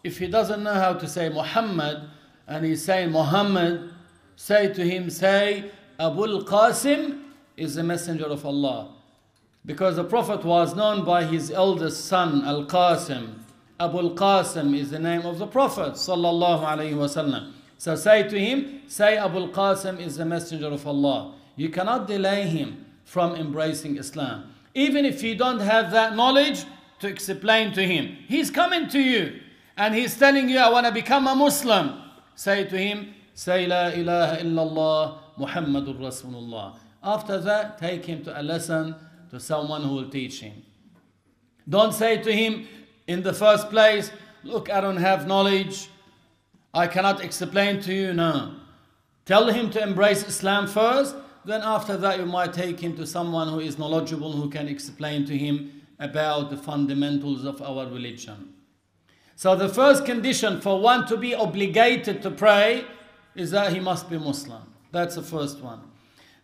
If 0.04 0.18
he 0.18 0.28
doesn't 0.28 0.64
know 0.64 0.74
how 0.74 0.94
to 0.94 1.08
say 1.08 1.30
Muhammad 1.30 2.10
and 2.48 2.66
he's 2.66 2.84
saying 2.84 3.12
Muhammad, 3.12 3.92
say 4.36 4.74
to 4.74 4.84
him, 4.84 5.10
say, 5.10 5.72
Abul 6.00 6.44
Qasim 6.44 7.24
is 7.56 7.76
the 7.76 7.84
messenger 7.84 8.26
of 8.26 8.46
Allah. 8.46 8.94
Because 9.65 9.97
the 9.97 10.05
Prophet 10.05 10.45
was 10.45 10.75
known 10.75 11.05
by 11.05 11.25
his 11.25 11.51
eldest 11.51 12.07
son, 12.07 12.45
Al 12.45 12.65
Qasim. 12.65 13.35
Abu 13.79 13.99
Al 13.99 14.11
Qasim 14.11 14.77
is 14.77 14.91
the 14.91 14.99
name 14.99 15.25
of 15.25 15.39
the 15.39 15.47
Prophet. 15.47 15.97
So 15.97 16.17
say 17.97 18.29
to 18.29 18.39
him, 18.39 18.83
say 18.89 19.17
Abu 19.17 19.39
Al 19.39 19.49
Qasim 19.49 20.01
is 20.01 20.17
the 20.17 20.25
messenger 20.25 20.67
of 20.67 20.87
Allah. 20.87 21.35
You 21.55 21.69
cannot 21.69 22.09
delay 22.09 22.47
him 22.47 22.87
from 23.05 23.37
embracing 23.37 23.99
Islam. 23.99 24.53
Even 24.75 25.05
if 25.05 25.23
you 25.23 25.37
don't 25.37 25.61
have 25.61 25.91
that 25.93 26.17
knowledge 26.17 26.65
to 27.01 27.09
explain 27.09 27.73
to 27.75 27.85
him. 27.87 28.17
He's 28.29 28.51
coming 28.51 28.89
to 28.89 29.01
you 29.01 29.41
and 29.77 29.95
he's 29.95 30.17
telling 30.17 30.49
you, 30.49 30.59
I 30.59 30.71
want 30.71 30.87
to 30.87 30.93
become 30.93 31.27
a 31.27 31.35
Muslim. 31.35 32.01
Say 32.35 32.65
to 32.65 32.79
him, 32.79 33.15
say 33.35 33.67
La 33.67 33.89
ilaha 33.89 34.37
illallah 34.43 35.19
Muhammadur 35.39 35.99
Rasulullah. 35.99 36.77
After 37.03 37.39
that, 37.41 37.79
take 37.79 38.05
him 38.05 38.23
to 38.25 38.41
a 38.41 38.43
lesson 38.43 38.95
to 39.33 39.41
someone 39.41 39.83
who 39.83 39.95
will 39.95 40.09
teach 40.09 40.41
him. 40.41 40.63
Don't 41.69 41.93
say 41.93 42.23
to 42.23 42.33
him 42.33 42.69
in 43.09 43.23
the 43.23 43.33
first 43.33 43.71
place, 43.71 44.13
Look, 44.45 44.71
I 44.71 44.81
don't 44.81 44.97
have 44.97 45.27
knowledge. 45.27 45.89
I 46.75 46.87
cannot 46.87 47.23
explain 47.25 47.81
to 47.83 47.95
you. 47.95 48.13
No. 48.13 48.55
Tell 49.25 49.49
him 49.49 49.71
to 49.71 49.83
embrace 49.83 50.27
Islam 50.27 50.67
first. 50.67 51.15
Then, 51.45 51.61
after 51.63 51.97
that, 51.97 52.19
you 52.19 52.27
might 52.27 52.53
take 52.53 52.81
him 52.81 52.97
to 52.97 53.07
someone 53.07 53.49
who 53.49 53.61
is 53.61 53.79
knowledgeable, 53.79 54.33
who 54.33 54.49
can 54.51 54.69
explain 54.69 55.25
to 55.27 55.37
him 55.37 55.83
about 55.99 56.51
the 56.51 56.57
fundamentals 56.57 57.45
of 57.45 57.63
our 57.63 57.87
religion. 57.87 58.53
So, 59.37 59.55
the 59.55 59.69
first 59.69 60.05
condition 60.05 60.61
for 60.61 60.81
one 60.81 61.07
to 61.07 61.17
be 61.17 61.35
obligated 61.35 62.21
to 62.23 62.31
pray 62.31 62.85
is 63.35 63.51
that 63.53 63.73
he 63.73 63.81
must 63.81 64.11
be 64.11 64.19
Muslim. 64.19 64.63
That's 64.91 65.15
the 65.15 65.23
first 65.23 65.61
one. 65.61 65.81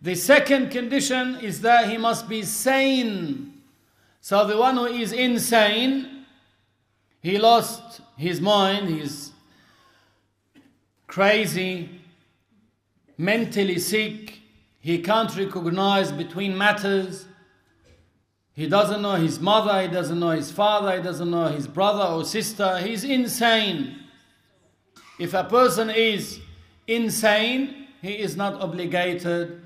The 0.01 0.15
second 0.15 0.71
condition 0.71 1.41
is 1.41 1.61
that 1.63 1.89
he 1.91 1.97
must 1.97 2.29
be 2.29 2.43
sane. 2.43 3.63
So 4.21 4.47
the 4.47 4.57
one 4.57 4.77
who 4.77 4.87
is 4.87 5.13
insane, 5.13 6.25
he 7.21 7.39
lost 7.39 8.01
his 8.17 8.41
mind, 8.41 8.89
he's 8.89 9.33
crazy, 11.07 12.01
mentally 13.17 13.79
sick, 13.79 14.41
he 14.81 14.99
can't 14.99 15.35
recognize 15.37 16.13
between 16.13 16.57
matters. 16.57 17.27
He 18.55 18.69
doesn't 18.69 19.03
know 19.03 19.15
his 19.15 19.41
mother, 19.41 19.83
he 19.83 19.89
doesn't 19.89 20.19
know 20.19 20.31
his 20.31 20.51
father, 20.51 20.97
he 20.97 21.03
doesn't 21.03 21.31
know 21.31 21.47
his 21.47 21.67
brother 21.67 22.05
or 22.05 22.25
sister. 22.25 22.79
He's 22.79 23.03
insane. 23.05 23.99
If 25.19 25.35
a 25.35 25.45
person 25.45 25.91
is 25.91 26.41
insane, 26.87 27.89
he 28.01 28.13
is 28.13 28.37
not 28.37 28.61
obligated 28.61 29.61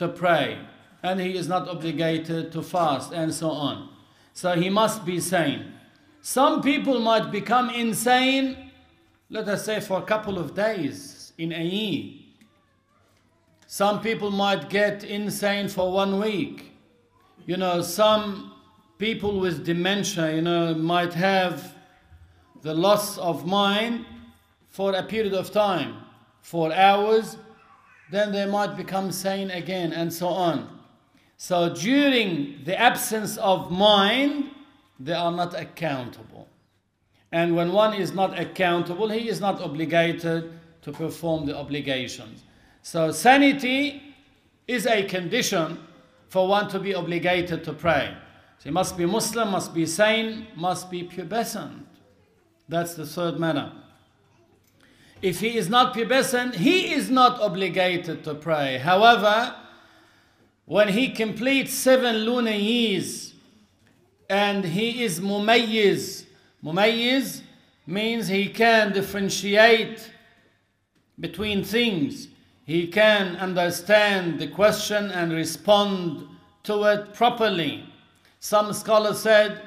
to 0.00 0.08
pray 0.08 0.58
and 1.02 1.20
he 1.20 1.36
is 1.36 1.46
not 1.46 1.68
obligated 1.68 2.50
to 2.52 2.62
fast 2.62 3.12
and 3.12 3.32
so 3.32 3.50
on. 3.50 3.90
So 4.32 4.54
he 4.54 4.70
must 4.70 5.04
be 5.04 5.20
sane. 5.20 5.74
Some 6.22 6.62
people 6.62 7.00
might 7.00 7.30
become 7.30 7.68
insane, 7.68 8.72
let 9.28 9.46
us 9.46 9.66
say 9.66 9.78
for 9.78 9.98
a 9.98 10.02
couple 10.02 10.38
of 10.38 10.54
days 10.54 11.34
in 11.36 11.52
a 11.52 11.62
year. 11.62 12.14
Some 13.66 14.00
people 14.00 14.30
might 14.30 14.70
get 14.70 15.04
insane 15.04 15.68
for 15.68 15.92
one 15.92 16.18
week. 16.18 16.72
You 17.44 17.58
know, 17.58 17.82
some 17.82 18.54
people 18.96 19.38
with 19.38 19.66
dementia, 19.66 20.34
you 20.34 20.40
know, 20.40 20.74
might 20.74 21.12
have 21.12 21.74
the 22.62 22.72
loss 22.72 23.18
of 23.18 23.46
mind 23.46 24.06
for 24.70 24.94
a 24.94 25.02
period 25.02 25.34
of 25.34 25.50
time, 25.50 25.96
for 26.40 26.72
hours, 26.72 27.36
then 28.10 28.32
they 28.32 28.46
might 28.46 28.76
become 28.76 29.12
sane 29.12 29.50
again, 29.50 29.92
and 29.92 30.12
so 30.12 30.28
on. 30.28 30.80
So 31.36 31.74
during 31.74 32.60
the 32.64 32.78
absence 32.78 33.36
of 33.38 33.70
mind, 33.70 34.50
they 34.98 35.14
are 35.14 35.32
not 35.32 35.58
accountable. 35.58 36.48
And 37.32 37.56
when 37.56 37.72
one 37.72 37.94
is 37.94 38.12
not 38.12 38.38
accountable, 38.38 39.08
he 39.08 39.28
is 39.28 39.40
not 39.40 39.60
obligated 39.60 40.52
to 40.82 40.92
perform 40.92 41.46
the 41.46 41.56
obligations. 41.56 42.42
So 42.82 43.12
sanity 43.12 44.02
is 44.66 44.86
a 44.86 45.04
condition 45.04 45.78
for 46.28 46.48
one 46.48 46.68
to 46.68 46.78
be 46.78 46.94
obligated 46.94 47.64
to 47.64 47.72
pray. 47.72 48.14
So 48.58 48.64
he 48.64 48.70
must 48.70 48.96
be 48.96 49.06
Muslim, 49.06 49.50
must 49.50 49.72
be 49.72 49.86
sane, 49.86 50.46
must 50.54 50.90
be 50.90 51.04
pubescent. 51.04 51.84
That's 52.68 52.94
the 52.94 53.06
third 53.06 53.38
matter. 53.38 53.72
If 55.22 55.40
he 55.40 55.58
is 55.58 55.68
not 55.68 55.94
pubescent, 55.94 56.54
he 56.54 56.92
is 56.92 57.10
not 57.10 57.40
obligated 57.40 58.24
to 58.24 58.34
pray. 58.34 58.78
However, 58.78 59.54
when 60.64 60.88
he 60.88 61.10
completes 61.10 61.74
seven 61.74 62.16
lunar 62.18 62.52
years 62.52 63.34
and 64.30 64.64
he 64.64 65.04
is 65.04 65.20
mumayyiz, 65.20 66.24
mumayyiz 66.64 67.42
means 67.86 68.28
he 68.28 68.48
can 68.48 68.92
differentiate 68.92 70.10
between 71.18 71.64
things. 71.64 72.28
He 72.64 72.86
can 72.86 73.36
understand 73.36 74.38
the 74.38 74.46
question 74.46 75.10
and 75.10 75.32
respond 75.32 76.26
to 76.62 76.84
it 76.84 77.12
properly. 77.12 77.84
Some 78.38 78.72
scholars 78.72 79.18
said 79.18 79.60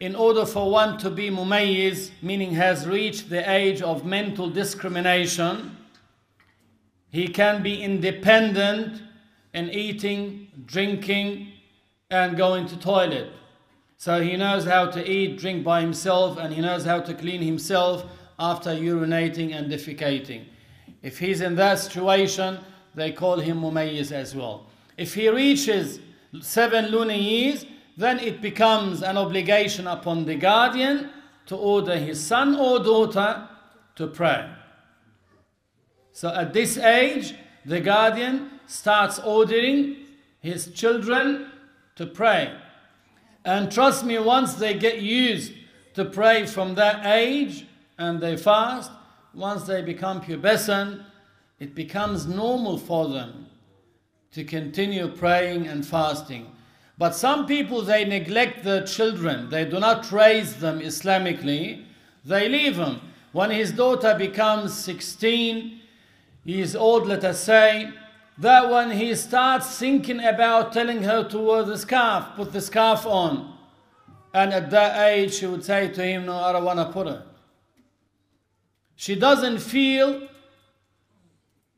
in 0.00 0.14
order 0.14 0.46
for 0.46 0.70
one 0.70 0.96
to 0.98 1.10
be 1.10 1.30
mumayyiz, 1.30 2.10
meaning 2.22 2.52
has 2.52 2.86
reached 2.86 3.28
the 3.28 3.50
age 3.50 3.82
of 3.82 4.04
mental 4.04 4.48
discrimination, 4.48 5.76
he 7.10 7.26
can 7.26 7.62
be 7.62 7.82
independent 7.82 9.02
in 9.54 9.70
eating, 9.70 10.48
drinking, 10.66 11.52
and 12.10 12.36
going 12.36 12.66
to 12.66 12.76
toilet. 12.78 13.32
So 13.96 14.22
he 14.22 14.36
knows 14.36 14.64
how 14.64 14.86
to 14.86 15.10
eat, 15.10 15.38
drink 15.38 15.64
by 15.64 15.80
himself, 15.80 16.38
and 16.38 16.54
he 16.54 16.60
knows 16.60 16.84
how 16.84 17.00
to 17.00 17.14
clean 17.14 17.42
himself 17.42 18.04
after 18.38 18.70
urinating 18.70 19.52
and 19.54 19.70
defecating. 19.70 20.44
If 21.02 21.18
he's 21.18 21.40
in 21.40 21.56
that 21.56 21.80
situation, 21.80 22.60
they 22.94 23.10
call 23.10 23.38
him 23.40 23.60
mumayyiz 23.60 24.12
as 24.12 24.36
well. 24.36 24.66
If 24.96 25.14
he 25.14 25.28
reaches 25.28 26.00
seven 26.40 26.86
lunar 26.86 27.14
years, 27.14 27.66
then 27.98 28.20
it 28.20 28.40
becomes 28.40 29.02
an 29.02 29.16
obligation 29.16 29.88
upon 29.88 30.24
the 30.24 30.36
guardian 30.36 31.10
to 31.46 31.56
order 31.56 31.96
his 31.96 32.24
son 32.24 32.54
or 32.54 32.78
daughter 32.78 33.48
to 33.96 34.06
pray. 34.06 34.48
So 36.12 36.32
at 36.32 36.52
this 36.52 36.78
age, 36.78 37.34
the 37.66 37.80
guardian 37.80 38.60
starts 38.66 39.18
ordering 39.18 39.96
his 40.40 40.68
children 40.68 41.50
to 41.96 42.06
pray. 42.06 42.56
And 43.44 43.70
trust 43.72 44.04
me, 44.04 44.16
once 44.20 44.54
they 44.54 44.74
get 44.74 45.02
used 45.02 45.52
to 45.94 46.04
pray 46.04 46.46
from 46.46 46.76
that 46.76 47.04
age 47.04 47.66
and 47.98 48.20
they 48.20 48.36
fast, 48.36 48.92
once 49.34 49.64
they 49.64 49.82
become 49.82 50.20
pubescent, 50.20 51.04
it 51.58 51.74
becomes 51.74 52.28
normal 52.28 52.78
for 52.78 53.08
them 53.08 53.46
to 54.34 54.44
continue 54.44 55.08
praying 55.08 55.66
and 55.66 55.84
fasting. 55.84 56.52
But 56.98 57.14
some 57.14 57.46
people, 57.46 57.82
they 57.82 58.04
neglect 58.04 58.64
their 58.64 58.84
children. 58.84 59.48
They 59.50 59.64
do 59.64 59.78
not 59.78 60.10
raise 60.10 60.56
them 60.56 60.80
Islamically. 60.80 61.84
They 62.24 62.48
leave 62.48 62.76
them. 62.76 63.00
When 63.32 63.50
his 63.50 63.70
daughter 63.70 64.16
becomes 64.18 64.76
16, 64.76 65.80
he 66.44 66.60
is 66.60 66.74
old, 66.74 67.06
let 67.06 67.22
us 67.24 67.40
say, 67.40 67.92
that 68.38 68.68
when 68.68 68.90
he 68.90 69.14
starts 69.14 69.78
thinking 69.78 70.24
about 70.24 70.72
telling 70.72 71.02
her 71.04 71.28
to 71.28 71.38
wear 71.38 71.62
the 71.62 71.78
scarf, 71.78 72.24
put 72.36 72.52
the 72.52 72.60
scarf 72.60 73.06
on. 73.06 73.54
And 74.34 74.52
at 74.52 74.70
that 74.70 75.08
age, 75.08 75.34
she 75.34 75.46
would 75.46 75.64
say 75.64 75.88
to 75.88 76.04
him, 76.04 76.26
No, 76.26 76.36
I 76.36 76.52
don't 76.52 76.64
want 76.64 76.78
to 76.78 76.92
put 76.92 77.06
it. 77.06 77.20
She 78.96 79.14
doesn't 79.14 79.58
feel 79.58 80.28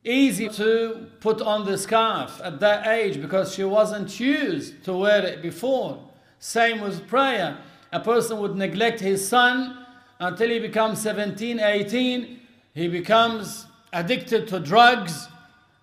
easy 0.04 0.48
to 0.48 1.06
put 1.20 1.42
on 1.42 1.66
the 1.66 1.76
scarf 1.76 2.40
at 2.42 2.60
that 2.60 2.86
age 2.86 3.20
because 3.20 3.54
she 3.54 3.64
wasn't 3.64 4.18
used 4.18 4.82
to 4.84 4.94
wear 4.94 5.24
it 5.24 5.42
before. 5.42 6.02
Same 6.38 6.80
with 6.80 7.06
prayer. 7.06 7.58
A 7.92 8.00
person 8.00 8.38
would 8.38 8.56
neglect 8.56 9.00
his 9.00 9.26
son 9.26 9.86
until 10.18 10.48
he 10.48 10.58
becomes 10.58 11.00
17, 11.02 11.60
18. 11.60 12.40
He 12.74 12.88
becomes 12.88 13.66
addicted 13.92 14.48
to 14.48 14.60
drugs. 14.60 15.28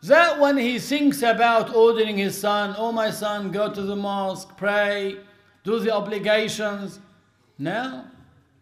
That 0.03 0.39
when 0.39 0.58
he 0.58 0.80
thinks 0.80 1.21
about 1.21 1.75
ordering 1.75 2.17
his 2.17 2.39
son, 2.39 2.75
oh 2.77 2.91
my 2.91 3.12
son, 3.12 3.51
go 3.51 3.71
to 3.71 3.82
the 3.82 3.95
mosque, 3.95 4.56
pray, 4.58 5.17
do 5.63 5.80
the 5.80 5.93
obligations. 5.93 6.99
Now 7.60 8.06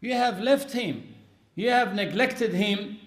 you 0.02 0.14
have 0.14 0.40
left 0.40 0.72
him. 0.72 1.14
You 1.56 1.70
have 1.70 1.94
neglected 1.94 2.54
him 2.54 2.98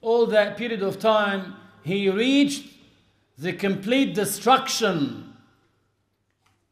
all 0.00 0.26
that 0.26 0.56
period 0.56 0.82
of 0.82 0.98
time 0.98 1.54
he 1.88 2.10
reached 2.10 2.66
the 3.38 3.54
complete 3.54 4.14
destruction. 4.14 5.32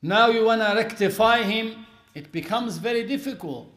Now 0.03 0.29
you 0.29 0.45
want 0.45 0.61
to 0.61 0.75
rectify 0.77 1.43
him, 1.43 1.87
it 2.15 2.31
becomes 2.33 2.77
very 2.77 3.07
difficult. 3.07 3.73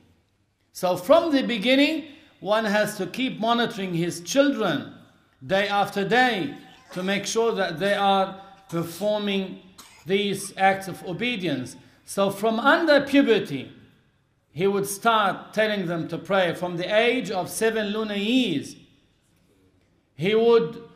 So 0.74 0.98
from 0.98 1.32
the 1.32 1.44
beginning, 1.44 2.08
one 2.42 2.66
has 2.66 2.98
to 2.98 3.08
keep 3.08 3.40
monitoring 3.40 3.94
his 3.94 4.20
children 4.20 4.94
day 5.46 5.70
after 5.70 6.06
day 6.08 6.58
to 6.92 7.04
make 7.04 7.26
sure 7.26 7.54
that 7.54 7.80
they 7.80 7.94
are 7.94 8.42
performing 8.68 9.62
these 10.06 10.54
acts 10.58 10.90
of 10.90 11.02
obedience. 11.06 11.78
So 12.04 12.32
from 12.32 12.60
under 12.60 13.00
puberty, 13.00 13.72
he 14.52 14.68
would 14.68 14.88
start 14.88 15.54
telling 15.54 15.86
them 15.86 16.10
to 16.10 16.18
pray. 16.18 16.54
From 16.54 16.76
the 16.76 16.94
age 16.94 17.32
of 17.32 17.50
seven 17.50 17.88
lunar 17.88 18.16
years, 18.16 18.76
he 20.16 20.36
would 20.36 20.89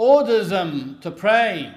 order 0.00 0.42
them 0.42 0.96
to 1.02 1.10
pray 1.10 1.70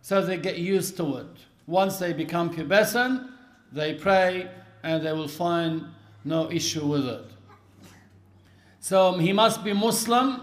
so 0.00 0.22
they 0.22 0.38
get 0.38 0.56
used 0.56 0.96
to 0.96 1.18
it. 1.18 1.26
Once 1.66 1.98
they 1.98 2.14
become 2.14 2.48
pubescent, 2.48 3.28
they 3.70 3.92
pray 3.92 4.48
and 4.82 5.04
they 5.04 5.12
will 5.12 5.28
find 5.28 5.84
no 6.24 6.50
issue 6.50 6.86
with 6.86 7.06
it. 7.06 7.26
So 8.80 9.08
um, 9.08 9.20
he 9.20 9.34
must 9.34 9.62
be 9.62 9.74
Muslim, 9.74 10.40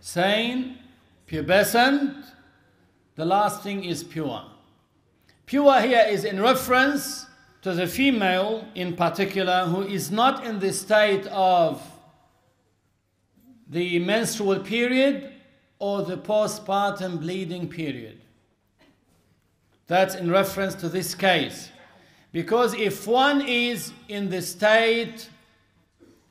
sane, 0.00 0.78
pubescent. 1.26 2.26
The 3.14 3.24
last 3.24 3.62
thing 3.62 3.84
is 3.84 4.04
pure. 4.04 4.44
Pure 5.46 5.80
here 5.80 6.04
is 6.06 6.24
in 6.24 6.38
reference 6.38 7.24
to 7.62 7.72
the 7.72 7.86
female 7.86 8.66
in 8.74 8.94
particular 8.94 9.64
who 9.64 9.82
is 9.82 10.10
not 10.10 10.44
in 10.44 10.58
the 10.58 10.72
state 10.72 11.26
of 11.28 11.82
the 13.68 13.98
menstrual 14.00 14.58
period 14.60 15.29
or 15.80 16.02
the 16.02 16.16
postpartum 16.16 17.18
bleeding 17.18 17.66
period. 17.66 18.20
That's 19.88 20.14
in 20.14 20.30
reference 20.30 20.76
to 20.76 20.88
this 20.88 21.14
case. 21.16 21.70
Because 22.32 22.74
if 22.74 23.08
one 23.08 23.40
is 23.40 23.92
in 24.08 24.30
the 24.30 24.40
state 24.40 25.28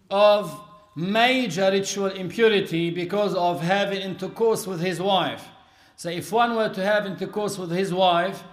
of 0.10 0.58
major 0.96 1.70
ritual 1.72 2.08
impurity 2.08 2.90
because 2.90 3.36
of 3.36 3.62
having 3.62 4.02
intercourse 4.02 4.66
with 4.66 4.80
his 4.80 5.02
wife, 5.02 5.46
so 5.98 6.10
if 6.10 6.32
one 6.32 6.56
were 6.56 6.70
to 6.70 6.84
have 6.84 7.06
intercourse 7.06 7.58
with 7.58 7.72
his 7.72 7.94
wife, 7.94 8.44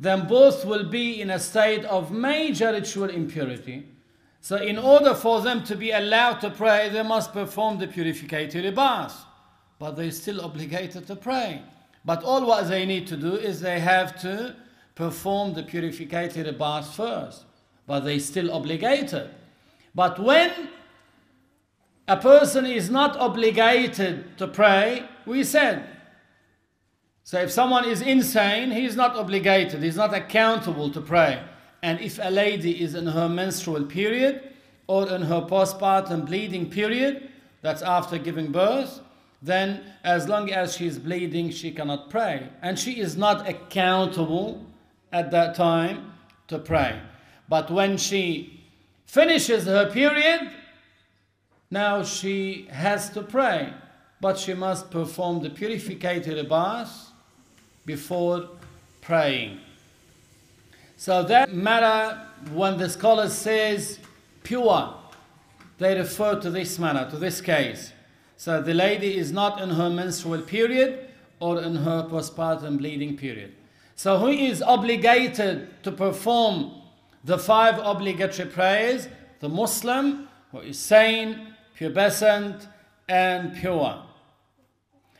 then 0.00 0.26
both 0.26 0.64
will 0.64 0.84
be 0.84 1.20
in 1.20 1.30
a 1.30 1.38
state 1.38 1.84
of 1.84 2.10
major 2.10 2.72
ritual 2.72 3.10
impurity. 3.10 3.86
So, 4.40 4.56
in 4.56 4.78
order 4.78 5.14
for 5.14 5.42
them 5.42 5.62
to 5.64 5.76
be 5.76 5.90
allowed 5.90 6.40
to 6.40 6.50
pray, 6.50 6.88
they 6.88 7.02
must 7.02 7.34
perform 7.34 7.78
the 7.78 7.86
purificatory 7.86 8.70
bath 8.70 9.26
but 9.80 9.96
they're 9.96 10.10
still 10.10 10.42
obligated 10.42 11.06
to 11.06 11.16
pray. 11.16 11.62
But 12.04 12.22
all 12.22 12.46
what 12.46 12.68
they 12.68 12.84
need 12.84 13.06
to 13.08 13.16
do 13.16 13.34
is 13.34 13.60
they 13.60 13.80
have 13.80 14.20
to 14.20 14.54
perform 14.94 15.54
the 15.54 15.62
purificatory 15.62 16.52
bath 16.52 16.94
first, 16.94 17.44
but 17.86 18.00
they're 18.00 18.20
still 18.20 18.52
obligated. 18.52 19.30
But 19.94 20.20
when 20.20 20.68
a 22.06 22.16
person 22.18 22.66
is 22.66 22.90
not 22.90 23.16
obligated 23.16 24.36
to 24.36 24.46
pray, 24.46 25.04
we 25.24 25.42
said, 25.42 25.86
so 27.24 27.40
if 27.40 27.50
someone 27.50 27.86
is 27.86 28.02
insane, 28.02 28.70
he 28.70 28.84
is 28.84 28.96
not 28.96 29.16
obligated, 29.16 29.82
he's 29.82 29.96
not 29.96 30.12
accountable 30.12 30.90
to 30.90 31.00
pray. 31.00 31.42
And 31.82 32.00
if 32.00 32.18
a 32.20 32.30
lady 32.30 32.82
is 32.82 32.94
in 32.94 33.06
her 33.06 33.28
menstrual 33.30 33.84
period 33.84 34.42
or 34.88 35.08
in 35.08 35.22
her 35.22 35.40
postpartum 35.40 36.26
bleeding 36.26 36.68
period, 36.68 37.30
that's 37.62 37.80
after 37.80 38.18
giving 38.18 38.52
birth, 38.52 39.00
then 39.42 39.94
as 40.04 40.28
long 40.28 40.50
as 40.50 40.76
she 40.76 40.86
is 40.86 40.98
bleeding, 40.98 41.50
she 41.50 41.70
cannot 41.70 42.10
pray. 42.10 42.48
And 42.62 42.78
she 42.78 43.00
is 43.00 43.16
not 43.16 43.48
accountable 43.48 44.64
at 45.12 45.30
that 45.30 45.54
time 45.54 46.12
to 46.48 46.58
pray. 46.58 47.00
But 47.48 47.70
when 47.70 47.96
she 47.96 48.62
finishes 49.06 49.64
her 49.64 49.90
period, 49.90 50.50
now 51.70 52.02
she 52.02 52.68
has 52.70 53.10
to 53.10 53.22
pray. 53.22 53.72
But 54.20 54.38
she 54.38 54.52
must 54.52 54.90
perform 54.90 55.42
the 55.42 55.48
purificatory 55.48 56.42
bath 56.42 57.10
before 57.86 58.50
praying. 59.00 59.58
So 60.98 61.22
that 61.22 61.54
matter, 61.54 62.20
when 62.52 62.76
the 62.76 62.90
scholar 62.90 63.30
says 63.30 63.98
pure, 64.42 64.94
they 65.78 65.96
refer 65.96 66.38
to 66.40 66.50
this 66.50 66.78
matter, 66.78 67.08
to 67.10 67.16
this 67.16 67.40
case. 67.40 67.92
So 68.40 68.62
the 68.62 68.72
lady 68.72 69.18
is 69.18 69.32
not 69.32 69.60
in 69.60 69.68
her 69.68 69.90
menstrual 69.90 70.40
period 70.40 71.10
or 71.40 71.60
in 71.60 71.76
her 71.76 72.08
postpartum 72.10 72.78
bleeding 72.78 73.14
period. 73.18 73.52
So 73.96 74.16
who 74.16 74.28
is 74.28 74.62
obligated 74.62 75.82
to 75.82 75.92
perform 75.92 76.72
the 77.22 77.36
five 77.36 77.78
obligatory 77.78 78.48
prayers? 78.48 79.08
The 79.40 79.50
Muslim 79.50 80.26
who 80.52 80.60
is 80.60 80.78
sane, 80.78 81.48
pubescent, 81.78 82.66
and 83.10 83.54
pure. 83.56 84.02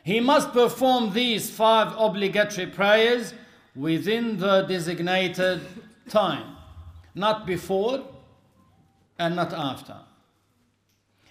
He 0.03 0.19
must 0.19 0.51
perform 0.51 1.13
these 1.13 1.47
five 1.47 1.93
obligatory 1.99 2.65
prayers 2.65 3.35
within 3.75 4.39
the 4.39 4.63
designated 4.63 5.61
time, 6.09 6.55
not 7.13 7.45
before 7.45 8.03
and 9.19 9.35
not 9.35 9.53
after. 9.53 9.97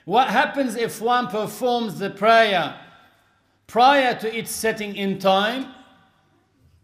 What 0.05 0.29
happens 0.29 0.77
if 0.77 1.01
one 1.01 1.29
performs 1.29 1.99
the 1.99 2.11
prayer 2.11 2.79
prior 3.67 4.15
to 4.21 4.37
its 4.37 4.51
setting 4.51 4.97
in 4.97 5.19
time? 5.19 5.67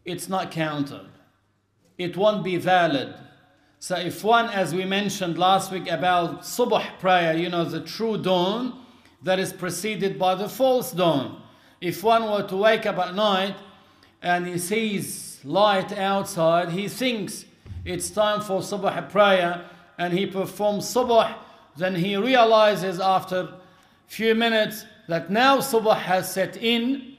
It's 0.04 0.28
not 0.28 0.50
counted. 0.50 1.08
It 1.98 2.16
won't 2.16 2.44
be 2.44 2.56
valid. 2.56 3.14
So 3.78 3.96
if 3.96 4.22
one, 4.22 4.50
as 4.50 4.74
we 4.74 4.84
mentioned 4.84 5.38
last 5.38 5.72
week 5.72 5.90
about 5.90 6.42
subh 6.42 6.98
prayer, 6.98 7.36
you 7.36 7.48
know, 7.48 7.64
the 7.64 7.80
true 7.80 8.18
dawn, 8.18 8.84
that 9.22 9.38
is 9.38 9.52
preceded 9.52 10.18
by 10.18 10.34
the 10.34 10.48
false 10.48 10.92
dawn. 10.92 11.42
If 11.80 12.02
one 12.04 12.30
were 12.30 12.46
to 12.48 12.56
wake 12.56 12.86
up 12.86 12.98
at 12.98 13.14
night 13.14 13.56
and 14.22 14.46
he 14.46 14.58
sees 14.58 15.40
light 15.44 15.96
outside, 15.96 16.70
he 16.70 16.88
thinks 16.88 17.44
it's 17.84 18.10
time 18.10 18.40
for 18.40 18.60
subh 18.60 19.10
prayer 19.10 19.64
and 19.98 20.12
he 20.12 20.26
performs 20.26 20.84
subh 20.84 21.34
then 21.76 21.94
he 21.94 22.16
realizes 22.16 23.00
after 23.00 23.54
few 24.06 24.34
minutes 24.34 24.84
that 25.08 25.30
now 25.30 25.58
subh 25.58 25.96
has 25.96 26.32
set 26.32 26.56
in. 26.56 27.16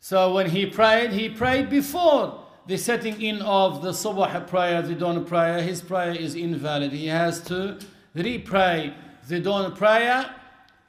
So 0.00 0.34
when 0.34 0.50
he 0.50 0.66
prayed, 0.66 1.12
he 1.12 1.28
prayed 1.28 1.70
before 1.70 2.44
the 2.66 2.76
setting 2.76 3.20
in 3.20 3.40
of 3.42 3.82
the 3.82 3.90
subh 3.90 4.46
prayer, 4.46 4.82
the 4.82 4.94
dawn 4.94 5.24
prayer. 5.24 5.62
His 5.62 5.80
prayer 5.80 6.12
is 6.12 6.34
invalid. 6.34 6.92
He 6.92 7.06
has 7.06 7.40
to 7.42 7.78
re-pray 8.14 8.94
the 9.28 9.40
dawn 9.40 9.74
prayer 9.74 10.34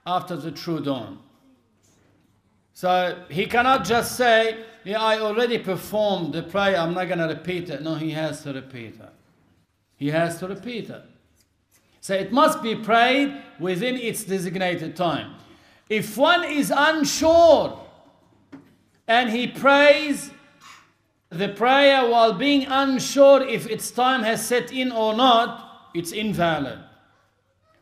after 0.05 0.35
the 0.35 0.51
true 0.51 0.81
dawn. 0.81 1.19
So 2.73 3.23
he 3.29 3.45
cannot 3.45 3.85
just 3.85 4.17
say, 4.17 4.65
yeah, 4.83 4.99
I 4.99 5.19
already 5.19 5.59
performed 5.59 6.33
the 6.33 6.43
prayer, 6.43 6.75
I'm 6.75 6.93
not 6.93 7.05
going 7.05 7.19
to 7.19 7.27
repeat 7.27 7.69
it. 7.69 7.81
No, 7.81 7.95
he 7.95 8.11
has 8.11 8.43
to 8.43 8.53
repeat 8.53 8.95
it. 8.99 9.13
He 9.95 10.09
has 10.09 10.39
to 10.39 10.47
repeat 10.47 10.89
it. 10.89 11.03
So 12.03 12.13
it 12.13 12.33
must 12.33 12.61
be 12.61 12.75
prayed 12.75 13.41
within 13.61 13.95
its 13.95 14.25
designated 14.25 14.93
time. 14.93 15.35
If 15.87 16.17
one 16.17 16.43
is 16.43 16.69
unsure 16.75 17.79
and 19.07 19.29
he 19.29 19.47
prays 19.47 20.29
the 21.29 21.47
prayer 21.47 22.05
while 22.09 22.33
being 22.33 22.65
unsure 22.67 23.47
if 23.47 23.69
its 23.69 23.89
time 23.89 24.21
has 24.23 24.45
set 24.45 24.73
in 24.73 24.91
or 24.91 25.13
not, 25.13 25.91
it's 25.93 26.11
invalid. 26.11 26.79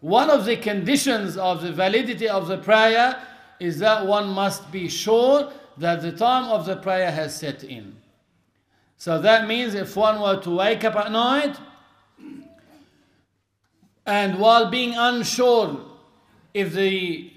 One 0.01 0.29
of 0.29 0.45
the 0.45 0.57
conditions 0.57 1.35
of 1.35 1.63
the 1.63 1.71
validity 1.71 2.29
of 2.29 2.47
the 2.47 2.59
prayer 2.59 3.19
is 3.59 3.79
that 3.79 4.05
one 4.05 4.29
must 4.29 4.71
be 4.71 4.87
sure 4.87 5.51
that 5.79 6.03
the 6.03 6.11
time 6.11 6.43
of 6.43 6.67
the 6.67 6.75
prayer 6.75 7.11
has 7.11 7.35
set 7.35 7.63
in. 7.63 7.95
So 8.97 9.19
that 9.19 9.47
means 9.47 9.73
if 9.73 9.95
one 9.95 10.21
were 10.21 10.39
to 10.41 10.51
wake 10.57 10.83
up 10.83 10.95
at 10.95 11.11
night 11.11 11.57
and 14.05 14.39
while 14.39 14.69
being 14.69 14.95
unsure 14.95 15.79
if 16.53 16.73
the 16.73 17.31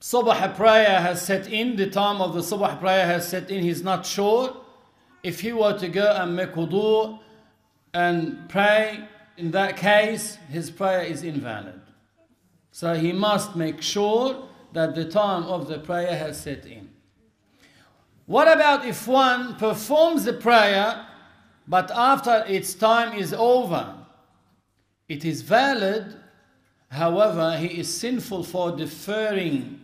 Subah 0.00 0.54
prayer 0.54 1.00
has 1.00 1.22
set 1.22 1.50
in, 1.50 1.76
the 1.76 1.88
time 1.88 2.20
of 2.20 2.34
the 2.34 2.40
Subah 2.40 2.78
prayer 2.78 3.06
has 3.06 3.28
set 3.28 3.50
in, 3.50 3.62
he's 3.62 3.82
not 3.82 4.04
sure. 4.04 4.56
If 5.22 5.40
he 5.40 5.52
were 5.52 5.76
to 5.78 5.88
go 5.88 6.12
and 6.12 6.36
make 6.36 6.52
wudu 6.52 7.18
and 7.94 8.48
pray, 8.48 9.08
in 9.36 9.50
that 9.50 9.76
case, 9.76 10.38
his 10.48 10.70
prayer 10.70 11.02
is 11.02 11.22
invalid. 11.22 11.80
So 12.70 12.94
he 12.94 13.12
must 13.12 13.56
make 13.56 13.82
sure 13.82 14.48
that 14.72 14.94
the 14.94 15.06
time 15.06 15.44
of 15.44 15.66
the 15.66 15.78
prayer 15.78 16.16
has 16.16 16.40
set 16.40 16.66
in. 16.66 16.90
What 18.26 18.52
about 18.52 18.84
if 18.84 19.08
one 19.08 19.56
performs 19.56 20.24
the 20.24 20.34
prayer, 20.34 21.06
but 21.66 21.90
after 21.90 22.44
its 22.46 22.74
time 22.74 23.16
is 23.16 23.32
over? 23.32 23.94
It 25.08 25.24
is 25.24 25.42
valid, 25.42 26.16
however, 26.90 27.56
he 27.56 27.80
is 27.80 27.92
sinful 27.92 28.42
for 28.42 28.76
deferring 28.76 29.80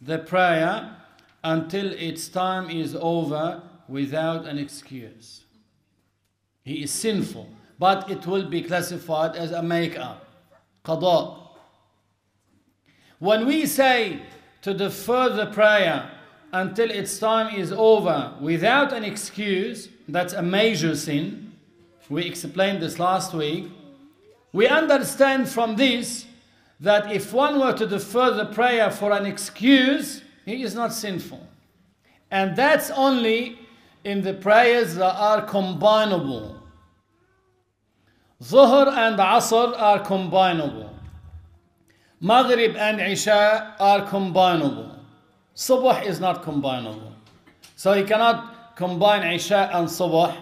the 0.00 0.18
prayer 0.18 0.96
until 1.42 1.92
its 1.92 2.28
time 2.28 2.70
is 2.70 2.94
over 2.94 3.62
without 3.88 4.46
an 4.46 4.58
excuse. 4.58 5.42
He 6.62 6.82
is 6.82 6.92
sinful, 6.92 7.48
but 7.78 8.10
it 8.10 8.26
will 8.26 8.48
be 8.48 8.62
classified 8.62 9.34
as 9.34 9.50
a 9.50 9.62
make-up, 9.62 10.24
qada. 10.84 11.38
When 13.18 13.46
we 13.46 13.66
say 13.66 14.22
to 14.62 14.72
defer 14.72 15.30
the 15.30 15.46
prayer 15.46 16.10
until 16.52 16.90
its 16.90 17.18
time 17.18 17.54
is 17.54 17.72
over 17.72 18.34
without 18.40 18.92
an 18.92 19.04
excuse, 19.04 19.88
that's 20.08 20.32
a 20.32 20.42
major 20.42 20.94
sin. 20.94 21.52
We 22.08 22.24
explained 22.24 22.82
this 22.82 22.98
last 22.98 23.34
week. 23.34 23.70
We 24.52 24.66
understand 24.66 25.48
from 25.48 25.76
this 25.76 26.26
that 26.80 27.12
if 27.12 27.32
one 27.32 27.60
were 27.60 27.72
to 27.74 27.86
defer 27.86 28.32
the 28.32 28.46
prayer 28.46 28.90
for 28.90 29.12
an 29.12 29.26
excuse, 29.26 30.22
he 30.44 30.62
is 30.62 30.74
not 30.74 30.92
sinful. 30.92 31.46
And 32.30 32.56
that's 32.56 32.90
only 32.90 33.58
in 34.04 34.22
the 34.22 34.34
prayers 34.34 34.94
that 34.96 35.14
are 35.16 35.46
combinable. 35.46 36.56
Zuhr 38.42 38.88
and 38.88 39.18
Asr 39.18 39.78
are 39.78 40.00
combinable. 40.02 40.88
Maghrib 42.20 42.76
and 42.76 43.00
Isha 43.00 43.76
are 43.78 44.06
combinable. 44.06 44.98
Subh 45.54 46.06
is 46.06 46.20
not 46.20 46.42
combinable. 46.42 47.12
So 47.76 47.92
he 47.92 48.04
cannot 48.04 48.76
combine 48.76 49.22
Isha 49.34 49.70
and 49.74 49.88
Subh, 49.88 50.34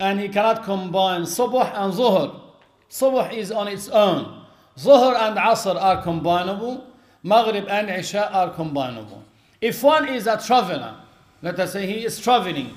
and 0.00 0.20
he 0.20 0.28
cannot 0.28 0.64
combine 0.64 1.22
Subh 1.22 1.70
and 1.74 1.92
Zuhr. 1.92 2.43
Subh 2.90 3.32
is 3.32 3.50
on 3.50 3.68
its 3.68 3.88
own. 3.88 4.44
Zuhr 4.78 5.14
and 5.16 5.36
Asr 5.38 5.80
are 5.80 6.02
combinable. 6.02 6.84
Maghrib 7.22 7.66
and 7.68 7.90
Isha 7.90 8.32
are 8.32 8.52
combinable. 8.52 9.22
If 9.60 9.82
one 9.82 10.08
is 10.08 10.26
a 10.26 10.40
traveler, 10.40 10.96
let 11.42 11.58
us 11.58 11.72
say 11.72 11.86
he 11.86 12.04
is 12.04 12.18
traveling. 12.18 12.76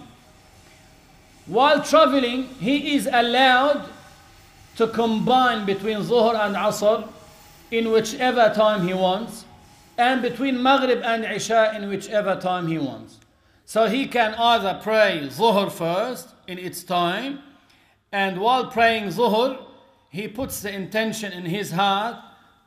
While 1.45 1.83
traveling, 1.83 2.47
he 2.59 2.95
is 2.95 3.07
allowed 3.11 3.89
to 4.77 4.87
combine 4.87 5.65
between 5.65 5.97
Zuhr 5.97 6.35
and 6.35 6.55
Asr 6.55 7.07
in 7.71 7.91
whichever 7.91 8.53
time 8.53 8.87
he 8.87 8.93
wants 8.93 9.45
and 9.97 10.21
between 10.21 10.61
Maghrib 10.61 11.01
and 11.03 11.25
Isha 11.25 11.73
in 11.75 11.89
whichever 11.89 12.35
time 12.35 12.67
he 12.67 12.77
wants. 12.77 13.19
So 13.65 13.87
he 13.87 14.07
can 14.07 14.33
either 14.35 14.79
pray 14.81 15.27
Zuhr 15.29 15.71
first 15.71 16.29
in 16.47 16.57
its 16.57 16.83
time, 16.83 17.39
and 18.11 18.39
while 18.39 18.67
praying 18.67 19.09
Zuhr, 19.09 19.57
he 20.09 20.27
puts 20.27 20.61
the 20.61 20.73
intention 20.73 21.33
in 21.33 21.45
his 21.45 21.71
heart 21.71 22.17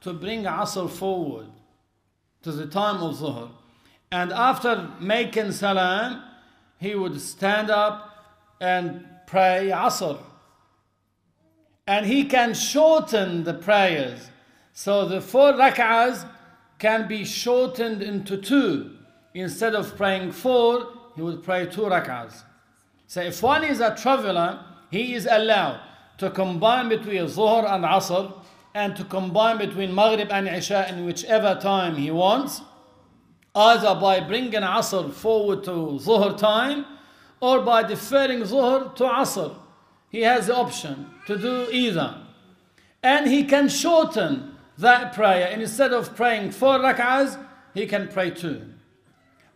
to 0.02 0.12
bring 0.12 0.44
Asr 0.44 0.88
forward 0.88 1.46
to 2.42 2.52
the 2.52 2.66
time 2.66 3.02
of 3.02 3.16
Zuhr. 3.16 3.50
And 4.10 4.32
after 4.32 4.90
making 5.00 5.52
Salam, 5.52 6.22
he 6.78 6.94
would 6.94 7.20
stand 7.20 7.70
up 7.70 8.54
and 8.60 9.06
pray 9.26 9.70
Asr. 9.72 10.18
And 11.86 12.06
he 12.06 12.24
can 12.24 12.54
shorten 12.54 13.44
the 13.44 13.54
prayers. 13.54 14.30
So 14.72 15.06
the 15.06 15.20
four 15.20 15.52
rak'ahs 15.52 16.26
can 16.78 17.08
be 17.08 17.24
shortened 17.24 18.02
into 18.02 18.36
two. 18.36 18.96
Instead 19.34 19.74
of 19.74 19.96
praying 19.96 20.32
four, 20.32 20.88
he 21.14 21.22
would 21.22 21.42
pray 21.42 21.66
two 21.66 21.82
rak'ahs. 21.82 22.42
So 23.06 23.20
if 23.20 23.42
one 23.42 23.64
is 23.64 23.80
a 23.80 23.94
traveler, 23.96 24.64
he 24.90 25.14
is 25.14 25.26
allowed 25.30 25.80
to 26.20 26.30
combine 26.30 26.90
between 26.90 27.24
Zuhr 27.24 27.64
and 27.74 27.82
Asr 27.82 28.32
and 28.74 28.94
to 28.94 29.04
combine 29.04 29.56
between 29.56 29.94
Maghrib 29.94 30.30
and 30.30 30.46
Isha 30.46 30.86
in 30.90 31.06
whichever 31.06 31.58
time 31.60 31.96
he 31.96 32.10
wants, 32.10 32.60
either 33.54 33.94
by 33.98 34.20
bringing 34.20 34.60
Asr 34.60 35.10
forward 35.10 35.64
to 35.64 35.98
Zuhr 35.98 36.36
time 36.36 36.84
or 37.40 37.62
by 37.62 37.82
deferring 37.82 38.40
Zuhr 38.40 38.94
to 38.96 39.04
Asr. 39.04 39.56
He 40.10 40.20
has 40.20 40.48
the 40.48 40.54
option 40.54 41.06
to 41.26 41.38
do 41.38 41.68
either. 41.72 42.18
And 43.02 43.26
he 43.26 43.44
can 43.44 43.70
shorten 43.70 44.56
that 44.76 45.14
prayer. 45.14 45.48
Instead 45.48 45.94
of 45.94 46.14
praying 46.14 46.50
four 46.50 46.78
rak'ahs, 46.78 47.42
he 47.72 47.86
can 47.86 48.08
pray 48.08 48.30
two. 48.30 48.66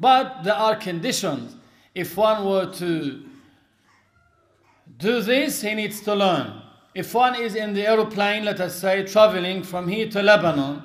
But 0.00 0.44
there 0.44 0.55
are 0.55 0.77
conditions. 0.77 1.57
If 1.94 2.16
one 2.16 2.46
were 2.46 2.72
to 2.74 3.22
do 4.97 5.20
this, 5.23 5.62
he 5.62 5.75
needs 5.75 6.01
to 6.03 6.14
learn. 6.14 6.62
If 6.94 7.12
one 7.14 7.35
is 7.35 7.55
in 7.55 7.75
the 7.75 7.87
aeroplane, 7.87 8.44
let 8.44 8.61
us 8.61 8.77
say, 8.77 9.05
traveling 9.05 9.62
from 9.62 9.88
here 9.88 10.09
to 10.11 10.23
Lebanon, 10.23 10.85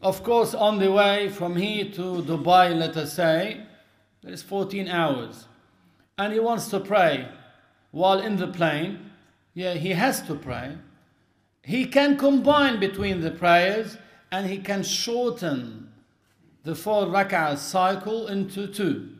of 0.00 0.22
course, 0.22 0.54
on 0.54 0.78
the 0.78 0.92
way 0.92 1.28
from 1.28 1.56
here 1.56 1.86
to 1.86 2.22
Dubai, 2.22 2.76
let 2.76 2.96
us 2.96 3.14
say, 3.14 3.60
there 4.22 4.32
is 4.32 4.42
14 4.42 4.88
hours. 4.88 5.46
And 6.16 6.32
he 6.32 6.38
wants 6.38 6.68
to 6.68 6.80
pray 6.80 7.28
while 7.90 8.20
in 8.20 8.36
the 8.36 8.46
plane. 8.48 9.10
Yeah, 9.54 9.74
he 9.74 9.90
has 9.90 10.22
to 10.22 10.34
pray. 10.34 10.76
He 11.62 11.84
can 11.86 12.16
combine 12.16 12.78
between 12.78 13.20
the 13.20 13.30
prayers 13.30 13.98
and 14.30 14.48
he 14.48 14.58
can 14.58 14.82
shorten 14.82 15.92
the 16.62 16.74
four 16.74 17.06
rak'ah 17.06 17.56
cycle 17.58 18.28
into 18.28 18.66
two. 18.66 19.17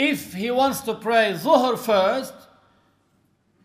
If 0.00 0.32
he 0.32 0.50
wants 0.50 0.80
to 0.82 0.94
pray 0.94 1.34
Zuhr 1.34 1.78
first, 1.78 2.32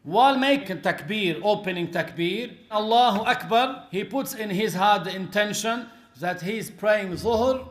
while 0.04 0.38
making 0.38 0.80
takbir, 0.82 1.40
opening 1.42 1.88
takbir, 1.88 2.56
Allahu 2.70 3.22
Akbar, 3.24 3.88
he 3.90 4.04
puts 4.04 4.34
in 4.36 4.50
his 4.50 4.74
heart 4.74 5.06
the 5.06 5.16
intention 5.16 5.88
that 6.20 6.42
he's 6.42 6.70
praying 6.70 7.12
Zuhr 7.14 7.68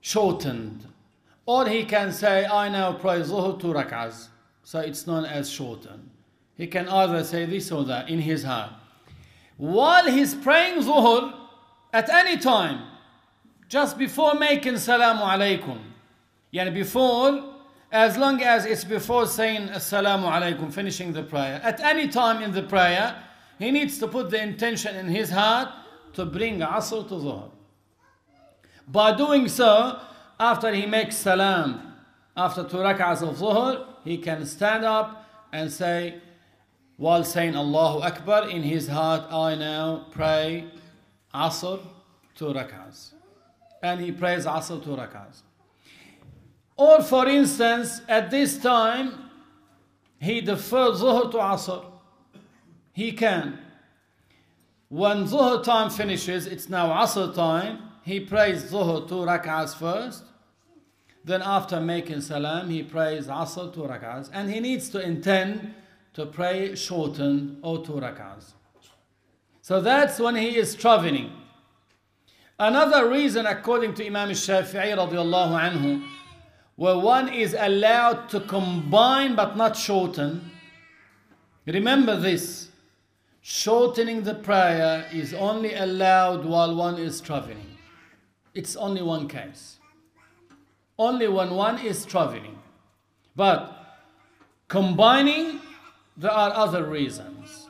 shortened. 0.00 0.86
Or 1.46 1.66
he 1.68 1.84
can 1.84 2.12
say, 2.12 2.46
I 2.46 2.68
now 2.68 2.92
pray 2.92 3.20
Zuhr 3.20 3.58
two 3.60 3.72
rak'ahs. 3.72 4.28
So 4.62 4.78
it's 4.78 5.06
known 5.06 5.24
as 5.24 5.50
shortened. 5.50 6.10
He 6.54 6.66
can 6.66 6.88
either 6.88 7.24
say 7.24 7.44
this 7.46 7.72
or 7.72 7.84
that 7.84 8.08
in 8.08 8.20
his 8.20 8.44
heart 8.44 8.72
while 9.60 10.10
he's 10.10 10.34
praying 10.34 10.80
zuhr 10.80 11.34
at 11.92 12.08
any 12.08 12.38
time, 12.38 12.80
just 13.68 13.98
before 13.98 14.34
making 14.34 14.72
salamu 14.74 15.20
alaykum. 15.20 15.78
Yani 16.50 16.72
before, 16.72 17.49
as 17.92 18.16
long 18.16 18.40
as 18.42 18.64
it's 18.64 18.84
before 18.84 19.26
saying 19.26 19.68
assalamu 19.68 20.30
alaykum, 20.30 20.72
finishing 20.72 21.12
the 21.12 21.22
prayer. 21.22 21.60
At 21.64 21.80
any 21.80 22.08
time 22.08 22.42
in 22.42 22.52
the 22.52 22.62
prayer, 22.62 23.16
he 23.58 23.70
needs 23.70 23.98
to 23.98 24.08
put 24.08 24.30
the 24.30 24.40
intention 24.40 24.96
in 24.96 25.08
his 25.08 25.30
heart 25.30 25.68
to 26.14 26.24
bring 26.24 26.60
asr 26.60 27.06
to 27.08 27.14
zuhr. 27.14 27.50
By 28.86 29.16
doing 29.16 29.48
so, 29.48 30.00
after 30.38 30.72
he 30.72 30.86
makes 30.86 31.16
salam, 31.16 31.94
after 32.36 32.64
two 32.64 32.78
rak'ahs 32.78 33.22
of 33.22 33.36
zuhr, 33.36 33.86
he 34.04 34.18
can 34.18 34.46
stand 34.46 34.84
up 34.84 35.26
and 35.52 35.70
say, 35.70 36.20
while 36.96 37.24
saying 37.24 37.56
Allahu 37.56 38.00
Akbar 38.00 38.48
in 38.48 38.62
his 38.62 38.88
heart, 38.88 39.32
I 39.32 39.54
now 39.54 40.06
pray 40.10 40.66
Asr 41.34 41.80
two 42.34 42.46
rak'ahs. 42.46 43.12
And 43.82 44.00
he 44.00 44.12
prays 44.12 44.44
Asr 44.46 44.82
two 44.82 44.90
rak'ahs. 44.90 45.42
Or 46.80 47.02
for 47.02 47.28
instance, 47.28 48.00
at 48.08 48.30
this 48.30 48.56
time, 48.56 49.30
he 50.18 50.40
deferred 50.40 50.94
Zuhr 50.94 51.30
to 51.30 51.36
Asr. 51.36 51.84
He 52.94 53.12
can. 53.12 53.58
When 54.88 55.26
Zuhr 55.26 55.62
time 55.62 55.90
finishes, 55.90 56.46
it's 56.46 56.70
now 56.70 56.88
Asr 56.88 57.34
time. 57.34 57.82
he 58.02 58.18
prays 58.18 58.64
Zuhr 58.72 59.06
two 59.06 59.26
rak'ahs 59.30 59.74
first. 59.74 60.24
Then 61.22 61.42
after 61.42 61.82
making 61.82 62.22
salam, 62.22 62.70
he 62.70 62.82
prays 62.82 63.26
Asr 63.26 63.74
two 63.74 63.82
rak'ahs. 63.82 64.30
And 64.32 64.50
he 64.50 64.58
needs 64.58 64.88
to 64.88 65.02
intend 65.02 65.74
to 66.14 66.24
pray 66.24 66.74
shortened 66.74 67.58
or 67.60 67.84
two 67.84 68.00
rak'ahs. 68.06 68.54
So 69.60 69.82
that's 69.82 70.18
when 70.18 70.34
he 70.34 70.56
is 70.56 70.74
traveling. 70.74 71.30
Another 72.58 73.06
reason, 73.10 73.44
according 73.44 73.92
to 73.96 74.06
Imam 74.06 74.30
Shafi'i 74.30 74.96
radiallahu 74.96 75.60
anhu, 75.60 76.06
where 76.80 76.96
one 76.96 77.28
is 77.28 77.54
allowed 77.58 78.26
to 78.30 78.40
combine 78.40 79.36
but 79.36 79.54
not 79.54 79.76
shorten. 79.76 80.50
Remember 81.66 82.16
this 82.18 82.70
shortening 83.42 84.22
the 84.22 84.34
prayer 84.34 85.06
is 85.12 85.34
only 85.34 85.74
allowed 85.74 86.42
while 86.42 86.74
one 86.74 86.96
is 86.96 87.20
traveling. 87.20 87.76
It's 88.54 88.76
only 88.76 89.02
one 89.02 89.28
case. 89.28 89.76
Only 90.98 91.28
when 91.28 91.50
one 91.50 91.78
is 91.84 92.06
traveling. 92.06 92.58
But 93.36 94.00
combining, 94.68 95.60
there 96.16 96.32
are 96.32 96.50
other 96.54 96.86
reasons. 96.86 97.68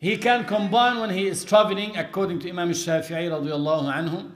He 0.00 0.16
can 0.16 0.46
combine 0.46 0.98
when 0.98 1.10
he 1.10 1.28
is 1.28 1.44
traveling, 1.44 1.96
according 1.96 2.40
to 2.40 2.50
Imam 2.50 2.72
Shafi'i. 2.72 4.30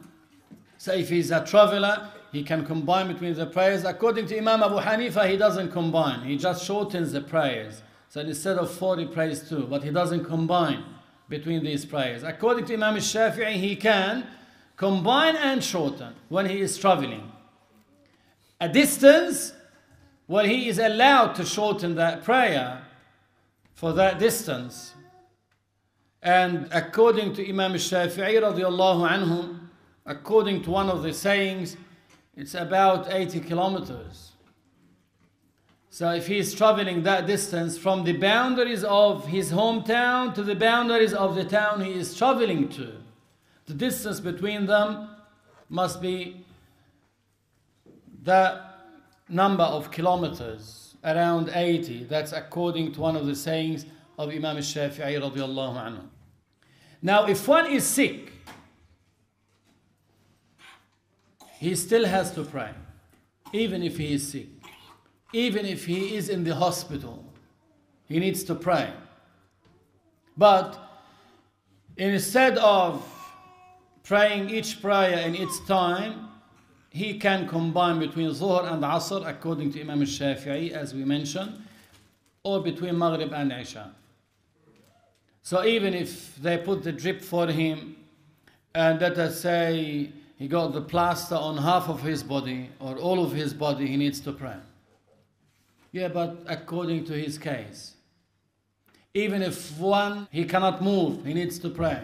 So 0.79 0.93
if 0.93 1.09
he's 1.09 1.33
a 1.33 1.45
traveler, 1.45 2.13
he 2.37 2.43
can 2.43 2.67
combine 2.67 3.09
between 3.09 3.33
the 3.33 3.47
prayers. 3.47 3.85
According 3.85 4.27
to 4.27 4.37
Imam 4.37 4.63
Abu 4.63 4.79
Hanifa, 4.79 5.27
he 5.27 5.39
doesn't 5.39 5.73
combine. 5.73 6.21
He 6.21 6.37
just 6.37 6.67
shortens 6.67 7.13
the 7.13 7.23
prayers. 7.23 7.83
So 8.11 8.21
instead 8.21 8.59
of 8.59 8.71
four, 8.71 8.99
he 8.99 9.07
prays 9.07 9.49
two, 9.49 9.67
but 9.67 9.83
he 9.83 9.91
doesn't 9.91 10.27
combine 10.27 10.85
between 11.31 11.65
these 11.65 11.87
prayers. 11.87 12.23
According 12.23 12.67
to 12.67 12.75
Imam 12.75 12.97
Shafi'i, 12.97 13.55
he 13.55 13.75
can 13.75 14.27
combine 14.77 15.35
and 15.35 15.65
shorten 15.65 16.15
when 16.29 16.45
he 16.45 16.61
is 16.61 16.77
traveling. 16.77 17.33
A 18.61 18.69
distance, 18.69 19.55
where 20.27 20.47
he 20.47 20.69
is 20.69 20.79
allowed 20.79 21.37
to 21.37 21.45
shorten 21.47 21.95
that 21.95 22.23
prayer 22.23 22.83
for 23.73 23.95
that 23.95 24.19
distance. 24.19 24.93
And 26.23 26.69
according 26.71 27.33
to 27.37 27.49
Imam 27.49 27.73
Shafi'i 27.73 28.43
radiallahu 28.43 29.09
anhu, 29.09 29.59
according 30.05 30.61
to 30.65 30.71
one 30.71 30.91
of 30.91 31.03
the 31.03 31.15
sayings, 31.15 31.79
it's 32.37 32.55
about 32.55 33.13
80 33.13 33.41
kilometers. 33.41 34.33
So 35.89 36.13
if 36.13 36.27
he 36.27 36.37
is 36.39 36.55
traveling 36.55 37.05
that 37.05 37.27
distance 37.27 37.79
from 37.79 38.05
the 38.05 38.13
boundaries 38.13 38.85
of 38.85 39.27
his 39.29 39.51
hometown 39.51 40.35
to 40.35 40.43
the 40.43 40.55
boundaries 40.55 41.15
of 41.15 41.35
the 41.35 41.45
town 41.45 41.81
he 41.81 41.95
is 41.95 42.15
traveling 42.17 42.69
to, 42.71 42.93
the 43.65 43.73
distance 43.73 44.21
between 44.21 44.67
them 44.67 45.09
must 45.71 46.03
be 46.03 46.45
the 48.23 48.61
number 49.29 49.65
of 49.65 49.91
kilometers, 49.91 50.97
around 51.03 51.51
80. 51.55 52.05
That's 52.05 52.33
according 52.33 52.93
to 52.93 53.01
one 53.01 53.17
of 53.17 53.27
the 53.27 53.35
sayings 53.35 53.87
of 54.19 54.31
Imam 54.31 54.59
Shafi'i. 54.59 56.01
Now, 57.01 57.27
if 57.27 57.49
one 57.49 57.71
is 57.71 57.87
sick, 57.87 58.33
he 61.59 61.75
still 61.75 62.05
has 62.07 62.33
to 62.33 62.45
pray, 62.45 62.71
even 63.53 63.83
if 63.83 63.97
he 63.97 64.15
is 64.15 64.29
sick, 64.29 64.49
even 65.33 65.65
if 65.67 65.87
he 65.87 66.17
is 66.17 66.29
in 66.29 66.45
the 66.45 66.55
hospital, 66.55 67.25
he 68.05 68.19
needs 68.19 68.45
to 68.45 68.55
pray. 68.55 68.93
But 70.37 70.79
instead 71.97 72.59
of 72.59 73.03
praying 74.05 74.51
each 74.51 74.81
prayer 74.81 75.19
in 75.27 75.35
its 75.35 75.61
time, 75.67 76.29
he 76.91 77.19
can 77.19 77.49
combine 77.49 77.99
between 77.99 78.31
Zuhr 78.31 78.73
and 78.73 78.83
Asr 78.83 79.27
according 79.27 79.73
to 79.73 79.81
Imam 79.81 80.03
Shafi'i, 80.03 80.71
as 80.71 80.95
we 80.95 81.05
mentioned, 81.05 81.63
or 82.43 82.63
between 82.63 82.99
Maghrib 82.99 83.33
and 83.33 83.53
Isha. 83.53 83.93
So 85.43 85.65
even 85.65 85.95
if 85.95 86.37
they 86.37 86.59
put 86.59 86.83
the 86.83 86.93
drip 86.93 87.23
for 87.23 87.47
him, 87.49 87.97
and 88.75 89.01
let 89.01 89.19
us 89.19 89.41
say 89.41 90.11
he 90.37 90.49
got 90.49 90.73
the 90.75 90.83
plaster 90.83 91.35
on 91.35 91.57
half 91.57 91.89
of 91.89 92.03
his 92.03 92.23
body 92.23 92.71
or 92.79 92.97
all 92.97 93.25
of 93.25 93.33
his 93.33 93.55
body, 93.55 93.87
he 93.87 93.97
needs 93.97 94.21
to 94.21 94.33
pray. 94.33 94.57
Yeah, 95.93 96.09
but 96.09 96.43
according 96.47 97.05
to 97.07 97.15
his 97.15 97.39
case. 97.39 97.95
Even 99.15 99.41
if 99.41 99.79
one, 99.79 100.29
he 100.31 100.45
cannot 100.45 100.83
move, 100.83 101.25
he 101.25 101.33
needs 101.33 101.59
to 101.61 101.71
pray. 101.71 102.03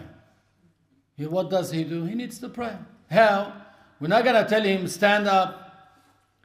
He, 1.15 1.27
what 1.27 1.51
does 1.51 1.69
he 1.69 1.83
do? 1.83 2.05
He 2.05 2.15
needs 2.15 2.39
to 2.39 2.49
pray. 2.49 2.75
How? 3.11 3.53
We're 3.99 4.07
not 4.07 4.23
going 4.23 4.43
to 4.43 4.49
tell 4.49 4.63
him, 4.63 4.87
stand 4.87 5.27
up. 5.27 5.59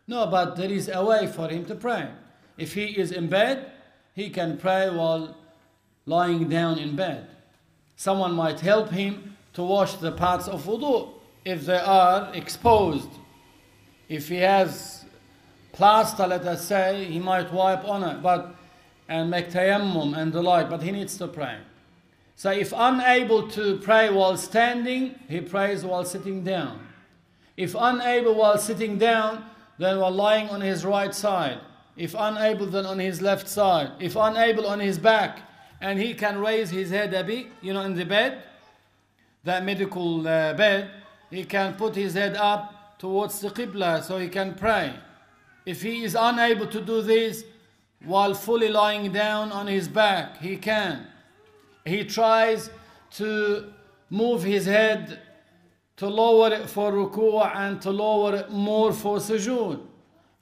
No, 0.06 0.26
but 0.26 0.56
there 0.56 0.70
is 0.70 0.90
a 0.92 1.02
way 1.02 1.26
for 1.26 1.48
him 1.48 1.64
to 1.66 1.74
pray. 1.74 2.10
If 2.58 2.74
he 2.74 2.84
is 3.00 3.12
in 3.12 3.28
bed, 3.28 3.72
he 4.14 4.28
can 4.28 4.58
pray 4.58 4.90
while 4.90 5.34
lying 6.04 6.50
down 6.50 6.78
in 6.78 6.96
bed. 6.96 7.28
Someone 7.96 8.34
might 8.34 8.60
help 8.60 8.90
him 8.90 9.36
to 9.54 9.62
wash 9.62 9.94
the 9.94 10.12
parts 10.12 10.48
of 10.48 10.64
wudu 10.64 11.17
if 11.48 11.64
they 11.64 11.78
are 11.78 12.30
exposed. 12.34 13.08
If 14.08 14.28
he 14.28 14.36
has 14.36 15.04
plaster, 15.72 16.26
let 16.26 16.42
us 16.42 16.66
say, 16.66 17.04
he 17.04 17.18
might 17.18 17.52
wipe 17.52 17.84
on 17.84 18.02
it, 18.04 18.22
but 18.22 18.54
and 19.08 19.30
make 19.30 19.50
tayammum 19.50 20.16
and 20.16 20.32
the 20.32 20.42
like, 20.42 20.68
but 20.68 20.82
he 20.82 20.90
needs 20.90 21.16
to 21.16 21.26
pray. 21.26 21.56
So 22.36 22.50
if 22.50 22.72
unable 22.76 23.48
to 23.48 23.78
pray 23.78 24.10
while 24.10 24.36
standing, 24.36 25.18
he 25.28 25.40
prays 25.40 25.84
while 25.84 26.04
sitting 26.04 26.44
down. 26.44 26.86
If 27.56 27.74
unable 27.78 28.34
while 28.34 28.58
sitting 28.58 28.98
down, 28.98 29.44
then 29.78 29.98
while 29.98 30.10
lying 30.10 30.50
on 30.50 30.60
his 30.60 30.84
right 30.84 31.14
side. 31.14 31.58
If 31.96 32.14
unable, 32.16 32.66
then 32.66 32.84
on 32.86 32.98
his 32.98 33.22
left 33.22 33.48
side. 33.48 33.92
If 33.98 34.14
unable, 34.14 34.66
on 34.66 34.80
his 34.80 34.98
back 34.98 35.40
and 35.80 35.98
he 35.98 36.14
can 36.14 36.38
raise 36.38 36.70
his 36.70 36.90
head 36.90 37.14
a 37.14 37.24
bit, 37.24 37.46
you 37.62 37.72
know, 37.72 37.82
in 37.82 37.94
the 37.94 38.04
bed, 38.04 38.42
that 39.44 39.64
medical 39.64 40.20
uh, 40.20 40.52
bed, 40.54 40.90
he 41.30 41.44
can 41.44 41.74
put 41.74 41.94
his 41.94 42.14
head 42.14 42.36
up 42.36 42.98
towards 42.98 43.40
the 43.40 43.50
Qibla 43.50 44.02
so 44.02 44.18
he 44.18 44.28
can 44.28 44.54
pray. 44.54 44.94
If 45.66 45.82
he 45.82 46.04
is 46.04 46.16
unable 46.18 46.66
to 46.66 46.80
do 46.80 47.02
this 47.02 47.44
while 48.04 48.34
fully 48.34 48.68
lying 48.68 49.12
down 49.12 49.52
on 49.52 49.66
his 49.66 49.88
back, 49.88 50.38
he 50.38 50.56
can. 50.56 51.06
He 51.84 52.04
tries 52.04 52.70
to 53.12 53.72
move 54.10 54.42
his 54.42 54.66
head 54.66 55.20
to 55.96 56.08
lower 56.08 56.52
it 56.52 56.70
for 56.70 56.92
ruku' 56.92 57.54
and 57.54 57.82
to 57.82 57.90
lower 57.90 58.36
it 58.36 58.50
more 58.50 58.92
for 58.92 59.18
sujood. 59.18 59.80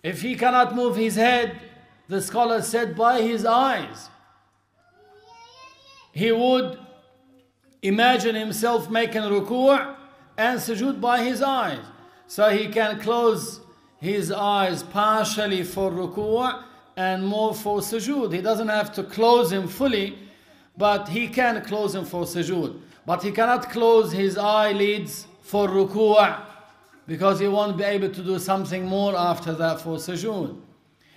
If 0.02 0.22
he 0.22 0.34
cannot 0.34 0.74
move 0.74 0.96
his 0.96 1.16
head, 1.16 1.58
the 2.08 2.20
scholar 2.20 2.62
said 2.62 2.94
by 2.94 3.22
his 3.22 3.44
eyes 3.44 4.10
he 6.12 6.30
would 6.32 6.78
imagine 7.82 8.34
himself 8.34 8.88
making 8.90 9.22
ruku' 9.22 9.95
and 10.36 10.60
sujood 10.60 11.00
by 11.00 11.22
his 11.22 11.42
eyes. 11.42 11.84
So 12.26 12.50
he 12.50 12.68
can 12.68 13.00
close 13.00 13.60
his 13.98 14.32
eyes 14.32 14.82
partially 14.82 15.62
for 15.62 15.90
ruku' 15.90 16.62
and 16.96 17.26
more 17.26 17.54
for 17.54 17.80
sujood. 17.80 18.32
He 18.32 18.40
doesn't 18.40 18.68
have 18.68 18.92
to 18.94 19.02
close 19.02 19.52
him 19.52 19.68
fully, 19.68 20.18
but 20.76 21.08
he 21.08 21.28
can 21.28 21.62
close 21.62 21.94
him 21.94 22.04
for 22.04 22.24
sujood. 22.24 22.80
But 23.04 23.22
he 23.22 23.30
cannot 23.30 23.70
close 23.70 24.12
his 24.12 24.36
eyelids 24.36 25.26
for 25.42 25.68
ruku' 25.68 26.42
because 27.06 27.38
he 27.38 27.46
won't 27.46 27.76
be 27.76 27.84
able 27.84 28.08
to 28.08 28.22
do 28.22 28.38
something 28.38 28.84
more 28.84 29.16
after 29.16 29.52
that 29.52 29.80
for 29.80 29.96
sujood. 29.96 30.60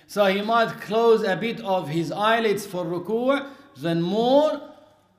So 0.06 0.24
he 0.26 0.42
might 0.42 0.80
close 0.80 1.22
a 1.22 1.36
bit 1.36 1.60
of 1.60 1.88
his 1.88 2.12
eyelids 2.12 2.66
for 2.66 2.84
ruku', 2.84 3.46
then 3.76 4.00
more 4.00 4.60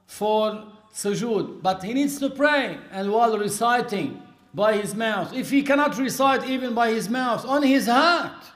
for 0.06 0.71
sujood, 0.94 1.62
but 1.62 1.84
he 1.84 1.94
needs 1.94 2.20
to 2.20 2.30
pray 2.30 2.78
and 2.92 3.12
while 3.12 3.38
reciting 3.38 4.22
by 4.54 4.78
his 4.78 4.94
mouth. 4.94 5.34
If 5.34 5.50
he 5.50 5.64
cannot 5.64 5.98
recite 5.98 6.44
even 6.50 6.74
by 6.74 6.92
his 6.92 7.10
mouth, 7.10 7.46
on 7.46 7.64
his 7.64 7.88
heart, 7.88 8.52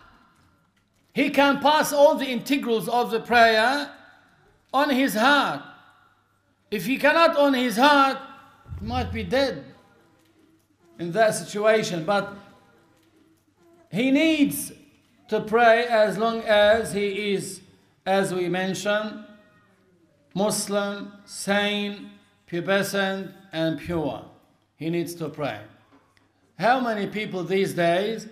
he 1.13 1.29
can 1.29 1.59
pass 1.59 1.93
all 1.93 2.15
the 2.15 2.25
integrals 2.25 2.89
of 2.89 3.11
the 3.11 3.21
prayer 3.21 3.89
on 4.73 4.89
his 4.89 5.13
heart. 5.13 5.61
If 6.69 6.85
he 6.85 6.97
cannot 6.97 7.37
on 7.37 7.53
his 7.53 7.77
heart, 7.77 8.17
he 8.79 8.85
might 8.85 9.13
be 9.13 9.23
dead 9.23 9.63
in 10.99 11.13
that 11.13 11.35
situation. 11.35 12.03
But 12.03 12.33
he 13.89 14.11
needs 14.11 14.73
to 15.29 15.39
pray 15.39 15.85
as 15.85 16.17
long 16.17 16.41
as 16.41 16.91
he 16.91 17.33
is, 17.33 17.61
as 18.05 18.33
we 18.33 18.49
mentioned, 18.49 19.23
Muslim, 20.33 21.13
sane, 21.23 22.11
pubescent, 22.49 23.33
and 23.51 23.79
pure. 23.79 24.23
He 24.75 24.89
needs 24.89 25.15
to 25.15 25.29
pray. 25.29 25.59
How 26.59 26.79
many 26.79 27.07
people 27.07 27.43
these 27.43 27.73
days 27.73 28.27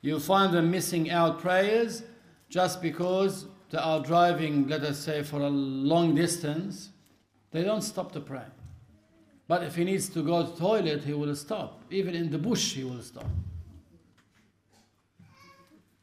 you 0.00 0.18
find 0.18 0.52
them 0.52 0.70
missing 0.70 1.10
out 1.10 1.40
prayers 1.40 2.02
just 2.48 2.82
because 2.82 3.46
they 3.70 3.78
are 3.78 4.00
driving, 4.00 4.68
let 4.68 4.82
us 4.82 4.98
say, 4.98 5.22
for 5.22 5.40
a 5.40 5.48
long 5.48 6.14
distance? 6.14 6.90
They 7.50 7.62
don't 7.62 7.82
stop 7.82 8.12
to 8.12 8.20
pray. 8.20 8.44
But 9.48 9.62
if 9.62 9.76
he 9.76 9.84
needs 9.84 10.08
to 10.10 10.22
go 10.22 10.46
to 10.46 10.56
toilet, 10.58 11.04
he 11.04 11.12
will 11.12 11.34
stop. 11.36 11.82
Even 11.90 12.14
in 12.14 12.30
the 12.30 12.38
bush, 12.38 12.74
he 12.74 12.84
will 12.84 13.02
stop. 13.02 13.26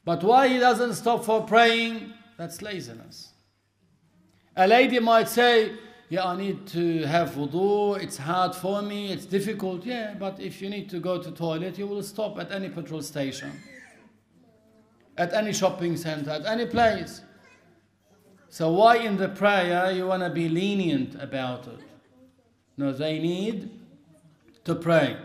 But 0.04 0.22
why 0.22 0.48
he 0.48 0.58
doesn't 0.58 0.94
stop 0.94 1.24
for 1.24 1.42
praying? 1.42 2.12
That's 2.36 2.62
laziness. 2.62 3.32
A 4.56 4.66
lady 4.66 4.98
might 4.98 5.28
say, 5.28 5.72
yeah, 6.10 6.26
I 6.26 6.36
need 6.36 6.66
to 6.66 7.04
have 7.06 7.30
wudu, 7.36 8.02
it's 8.02 8.16
hard 8.16 8.56
for 8.56 8.82
me, 8.82 9.12
it's 9.12 9.24
difficult. 9.24 9.86
Yeah, 9.86 10.14
but 10.18 10.40
if 10.40 10.60
you 10.60 10.68
need 10.68 10.90
to 10.90 10.98
go 10.98 11.22
to 11.22 11.30
toilet, 11.30 11.78
you 11.78 11.86
will 11.86 12.02
stop 12.02 12.36
at 12.40 12.50
any 12.50 12.68
petrol 12.68 13.00
station, 13.00 13.52
at 15.16 15.32
any 15.32 15.52
shopping 15.52 15.96
center, 15.96 16.30
at 16.30 16.44
any 16.46 16.66
place. 16.66 17.20
So 18.48 18.72
why 18.72 18.96
in 18.96 19.18
the 19.18 19.28
prayer 19.28 19.92
you 19.92 20.08
want 20.08 20.24
to 20.24 20.30
be 20.30 20.48
lenient 20.48 21.14
about 21.14 21.68
it? 21.68 21.78
No, 22.76 22.92
they 22.92 23.20
need 23.20 23.70
to 24.64 24.74
pray. 24.74 25.16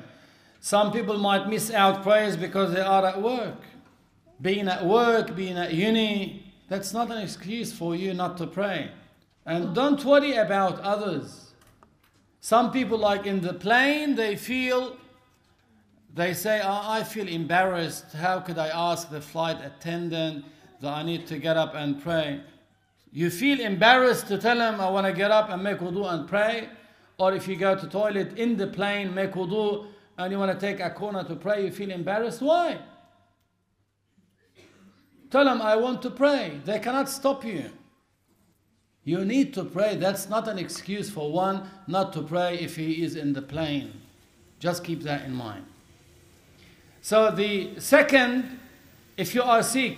Some 0.60 0.92
people 0.92 1.18
might 1.18 1.50
miss 1.50 1.72
out 1.72 2.04
prayers 2.04 2.38
because 2.38 2.72
they 2.72 2.82
are 2.82 3.04
at 3.04 3.20
work. 3.20 3.58
Being 4.40 4.68
at 4.68 4.86
work, 4.86 5.36
being 5.36 5.58
at 5.58 5.74
uni, 5.74 6.54
that's 6.70 6.94
not 6.94 7.10
an 7.10 7.24
excuse 7.24 7.74
for 7.74 7.96
you 7.96 8.14
not 8.14 8.38
to 8.38 8.46
pray. 8.46 8.92
And 9.46 9.76
don't 9.76 10.04
worry 10.04 10.34
about 10.34 10.80
others. 10.80 11.52
Some 12.40 12.72
people, 12.72 12.98
like 12.98 13.26
in 13.26 13.42
the 13.42 13.54
plane, 13.54 14.16
they 14.16 14.36
feel, 14.36 14.98
they 16.14 16.34
say, 16.34 16.62
oh, 16.64 16.82
I 16.84 17.04
feel 17.04 17.28
embarrassed. 17.28 18.14
How 18.14 18.40
could 18.40 18.58
I 18.58 18.68
ask 18.68 19.10
the 19.10 19.22
flight 19.22 19.58
attendant 19.64 20.46
that 20.82 20.94
I 20.94 21.04
need 21.04 21.28
to 21.28 21.38
get 21.38 21.58
up 21.58 21.76
and 21.76 22.02
pray? 22.02 22.42
You 23.12 23.30
feel 23.30 23.60
embarrassed 23.60 24.28
to 24.28 24.38
tell 24.38 24.60
him, 24.60 24.82
I 24.82 24.90
want 24.90 25.08
to 25.08 25.14
get 25.14 25.32
up 25.32 25.50
and 25.50 25.64
make 25.64 25.80
wudu 25.80 26.12
and 26.12 26.28
pray? 26.28 26.70
Or 27.18 27.34
if 27.34 27.48
you 27.48 27.56
go 27.56 27.76
to 27.76 27.88
toilet 27.88 28.38
in 28.38 28.58
the 28.58 28.68
plane, 28.68 29.14
make 29.14 29.32
wudu, 29.34 29.88
and 30.18 30.32
you 30.32 30.40
want 30.40 30.52
to 30.52 30.60
take 30.60 30.80
a 30.80 30.90
corner 30.90 31.24
to 31.24 31.36
pray, 31.36 31.66
you 31.66 31.72
feel 31.72 31.92
embarrassed? 31.92 32.42
Why? 32.42 32.80
Tell 35.30 35.46
them, 35.46 35.62
I 35.62 35.76
want 35.76 36.02
to 36.02 36.10
pray. 36.10 36.60
They 36.66 36.80
cannot 36.80 37.10
stop 37.10 37.46
you. 37.46 37.72
You 39.06 39.24
need 39.24 39.54
to 39.54 39.64
pray. 39.64 39.96
That's 39.96 40.28
not 40.28 40.48
an 40.48 40.58
excuse 40.58 41.10
for 41.10 41.32
one 41.32 41.70
not 41.88 42.12
to 42.14 42.24
pray 42.24 42.58
if 42.60 42.76
he 42.76 43.04
is 43.04 43.16
in 43.16 43.34
the 43.34 43.42
plane. 43.42 44.02
Just 44.60 44.84
keep 44.84 45.04
that 45.04 45.26
in 45.26 45.34
mind. 45.34 45.66
So, 47.02 47.30
the 47.30 47.80
second, 47.80 48.60
if 49.16 49.36
you 49.36 49.44
are 49.44 49.62
sick, 49.62 49.98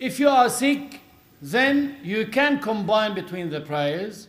if 0.00 0.18
you 0.18 0.28
are 0.28 0.48
sick, 0.48 1.00
then 1.40 1.98
you 2.02 2.26
can 2.26 2.58
combine 2.58 3.14
between 3.14 3.50
the 3.50 3.60
prayers, 3.60 4.26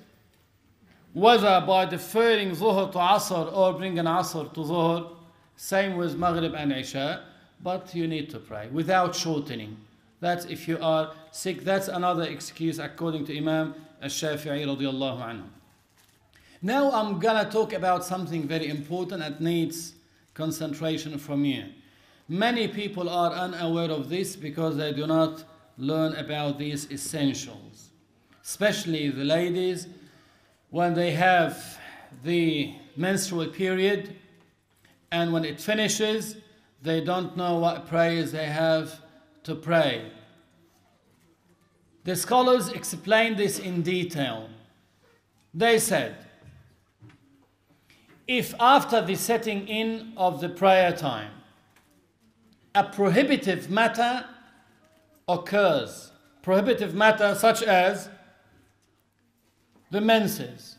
whether 1.13 1.63
by 1.65 1.85
deferring 1.85 2.51
Zuhr 2.51 2.91
to 2.91 2.97
Asr 2.99 3.51
or 3.51 3.73
bringing 3.73 4.03
Asr 4.03 4.53
to 4.53 4.59
Zuhr, 4.59 5.09
same 5.55 5.97
with 5.97 6.15
Maghrib 6.15 6.53
and 6.53 6.71
Isha, 6.71 7.23
but 7.63 7.95
you 7.95 8.07
need 8.07 8.29
to 8.29 8.37
pray 8.37 8.67
without 8.71 9.15
shortening. 9.15 9.77
That's 10.19 10.45
if 10.45 10.67
you 10.67 10.79
are 10.81 11.13
sick, 11.31 11.63
that's 11.63 11.87
another 11.87 12.23
excuse 12.23 12.79
according 12.79 13.25
to 13.25 13.37
Imam 13.37 13.75
al-Shafi'i 14.01 14.65
radiallahu 14.65 15.21
anhu. 15.21 15.43
Now 16.61 16.91
I'm 16.91 17.19
gonna 17.19 17.49
talk 17.49 17.73
about 17.73 18.03
something 18.03 18.47
very 18.47 18.67
important 18.67 19.21
that 19.21 19.39
needs 19.39 19.93
concentration 20.33 21.17
from 21.19 21.45
you. 21.45 21.65
Many 22.27 22.67
people 22.67 23.09
are 23.09 23.31
unaware 23.31 23.91
of 23.91 24.09
this 24.09 24.35
because 24.35 24.75
they 24.75 24.91
do 24.91 25.05
not 25.05 25.43
learn 25.77 26.13
about 26.15 26.57
these 26.57 26.91
essentials. 26.91 27.89
Especially 28.43 29.09
the 29.09 29.23
ladies, 29.23 29.87
when 30.71 30.93
they 30.93 31.11
have 31.11 31.77
the 32.23 32.73
menstrual 32.95 33.47
period 33.47 34.15
and 35.11 35.31
when 35.31 35.45
it 35.45 35.61
finishes, 35.61 36.37
they 36.81 37.01
don't 37.01 37.37
know 37.37 37.59
what 37.59 37.87
prayers 37.87 38.31
they 38.31 38.45
have 38.45 38.99
to 39.47 39.55
pray. 39.55 40.01
The 42.03 42.17
scholars 42.17 42.67
explain 42.67 43.37
this 43.37 43.59
in 43.59 43.81
detail. 43.81 44.49
They 45.53 45.79
said, 45.79 46.17
if 48.27 48.53
after 48.59 49.01
the 49.01 49.15
setting 49.15 49.65
in 49.69 50.11
of 50.17 50.41
the 50.41 50.49
prayer 50.49 50.91
time, 50.91 51.31
a 52.75 52.83
prohibitive 52.83 53.69
matter 53.69 54.25
occurs, 55.29 56.11
prohibitive 56.41 56.93
matter 56.93 57.33
such 57.33 57.63
as 57.63 58.09
the 59.91 60.01
menses. 60.01 60.75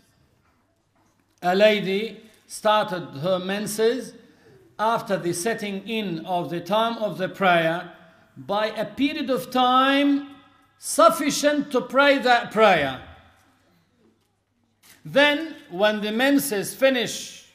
A 1.41 1.55
lady 1.55 2.21
started 2.47 3.21
her 3.23 3.39
menses 3.39 4.12
after 4.79 5.16
the 5.16 5.33
setting 5.33 5.89
in 5.89 6.27
of 6.27 6.51
the 6.51 6.61
time 6.61 6.99
of 6.99 7.16
the 7.16 7.31
prayer 7.31 7.95
by 8.39 8.68
a 8.68 8.84
period 8.84 9.30
of 9.30 9.51
time 9.51 10.28
sufficient 10.78 11.72
to 11.72 11.80
pray 11.80 12.18
that 12.18 12.53
prayer. 12.53 13.01
Then, 15.05 15.57
when 15.70 16.01
the 16.01 16.12
menses 16.12 16.74
finish, 16.74 17.47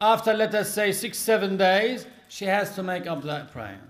after 0.00 0.32
let 0.32 0.54
us 0.54 0.72
say 0.72 0.92
six, 0.92 1.18
seven 1.18 1.56
days, 1.56 2.06
she 2.28 2.46
has 2.46 2.74
to 2.74 2.82
make 2.82 3.06
up 3.06 3.22
that 3.22 3.52
prayer. 3.52 3.80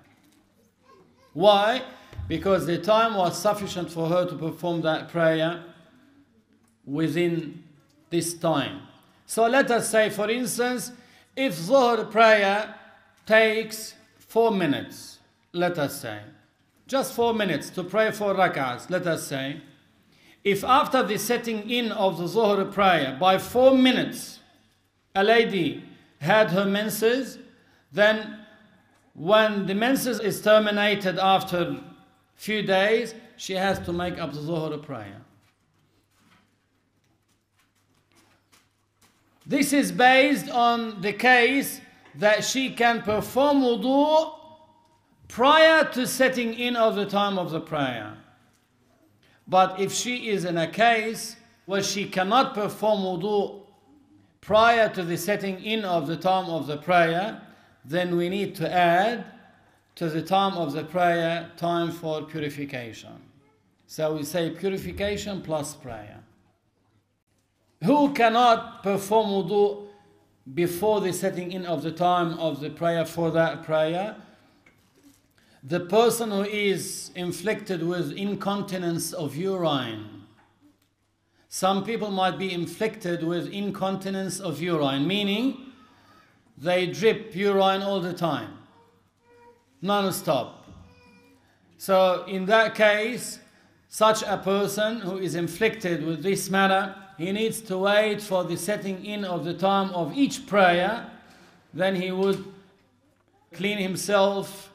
Why? 1.33 1.83
Because 2.29 2.67
the 2.67 2.79
time 2.79 3.15
was 3.15 3.39
sufficient 3.39 3.91
for 3.91 4.09
her 4.09 4.29
to 4.29 4.35
perform 4.35 4.83
that 4.83 5.09
prayer 5.09 5.63
within 6.85 7.63
this 8.11 8.35
time. 8.35 8.83
So 9.27 9.47
let 9.47 9.71
us 9.71 9.89
say, 9.89 10.11
for 10.11 10.29
instance, 10.31 10.93
if 11.37 11.55
Zuhr 11.55 12.11
prayer 12.11 12.75
takes 13.25 13.95
four 14.19 14.51
minutes, 14.51 15.19
let 15.53 15.79
us 15.79 16.01
say, 16.01 16.21
just 16.87 17.15
four 17.15 17.35
minutes 17.35 17.71
to 17.71 17.85
pray 17.85 18.11
four 18.11 18.35
rak'ahs, 18.35 18.91
let 18.91 19.07
us 19.07 19.27
say, 19.27 19.61
if 20.45 20.65
after 20.65 21.03
the 21.03 21.19
setting 21.19 21.71
in 21.71 21.93
of 21.93 22.19
the 22.19 22.25
Zuhr 22.25 22.73
prayer 22.73 23.17
by 23.21 23.39
four 23.39 23.77
minutes 23.77 24.41
a 25.15 25.23
lady 25.23 25.85
had 26.21 26.51
her 26.51 26.65
menses, 26.65 27.39
then 27.93 28.39
when 29.15 29.67
the 29.67 29.75
menses 29.75 30.19
is 30.21 30.41
terminated 30.41 31.19
after 31.19 31.59
a 31.59 31.85
few 32.35 32.63
days, 32.63 33.15
she 33.37 33.53
has 33.55 33.79
to 33.81 33.93
make 33.93 34.19
up 34.19 34.33
the 34.33 34.41
Zuhr 34.41 34.83
prayer. 34.83 35.21
This 39.47 39.73
is 39.73 39.93
based 39.93 40.49
on 40.49 41.01
the 41.01 41.13
case 41.13 41.81
that 42.17 42.45
she 42.45 42.71
can 42.71 43.03
perform 43.03 43.63
wudu 43.63 44.42
prior 45.33 45.83
to 45.83 46.07
setting 46.07 46.53
in 46.53 46.77
of 46.77 46.95
the 46.95 47.07
time 47.07 47.39
of 47.39 47.51
the 47.51 47.61
prayer. 47.61 48.13
But 49.49 49.81
if 49.81 49.91
she 49.91 50.29
is 50.29 50.45
in 50.45 50.59
a 50.59 50.67
case 50.67 51.37
where 51.65 51.83
she 51.83 52.05
cannot 52.05 52.53
perform 52.53 53.01
wudu 53.01 53.63
prior 54.43 54.91
to 54.91 55.03
the 55.03 55.17
setting 55.17 55.59
in 55.65 55.87
of 55.87 56.07
the 56.07 56.19
time 56.19 56.51
of 56.51 56.67
the 56.67 56.77
prayer, 56.77 57.41
then 57.83 58.15
we 58.19 58.29
need 58.29 58.55
to 58.57 58.71
add 58.71 59.25
to 59.95 60.11
the 60.11 60.21
time 60.21 60.53
of 60.59 60.75
the 60.75 60.85
prayer 60.85 61.51
time 61.57 61.91
for 61.91 62.21
purification. 62.25 63.17
So 63.87 64.15
we 64.15 64.25
say 64.25 64.51
purification 64.51 65.41
plus 65.41 65.75
prayer. 65.75 66.19
Who 67.85 68.13
cannot 68.13 68.83
perform 68.83 69.29
wudu 69.29 69.87
before 70.53 71.01
the 71.01 71.15
setting 71.15 71.53
in 71.53 71.65
of 71.65 71.83
the 71.83 71.93
time 71.93 72.39
of 72.39 72.61
the 72.61 72.69
prayer 72.69 73.07
for 73.07 73.31
that 73.31 73.63
prayer? 73.63 74.17
The 75.63 75.81
person 75.81 76.31
who 76.31 76.43
is 76.43 77.13
inflicted 77.15 77.87
with 77.87 78.13
incontinence 78.13 79.13
of 79.13 79.37
urine. 79.37 80.25
Some 81.49 81.85
people 81.85 82.11
might 82.11 82.37
be 82.39 82.53
inflicted 82.53 83.23
with 83.23 83.49
incontinence 83.49 84.41
of 84.41 84.61
urine, 84.61 85.07
meaning 85.07 85.73
they 86.59 86.87
drip 86.87 87.37
urine 87.37 87.83
all 87.83 88.01
the 88.01 88.13
time, 88.13 88.59
non 89.81 90.13
stop. 90.13 90.67
So, 91.79 92.25
in 92.27 92.47
that 92.47 92.75
case, 92.75 93.39
such 93.89 94.23
a 94.23 94.39
person 94.39 95.01
who 95.01 95.19
is 95.19 95.35
inflicted 95.35 96.05
with 96.05 96.23
this 96.23 96.49
matter, 96.51 96.95
he 97.19 97.31
needs 97.31 97.61
to 97.63 97.79
wait 97.79 98.21
for 98.21 98.43
the 98.43 98.57
setting 98.57 99.05
in 99.05 99.25
of 99.25 99.45
the 99.45 99.55
time 99.55 99.91
of 99.91 100.17
each 100.17 100.47
prayer, 100.47 101.11
then 101.75 101.95
he 101.95 102.11
would 102.11 102.45
clean 103.53 103.79
himself 103.79 104.72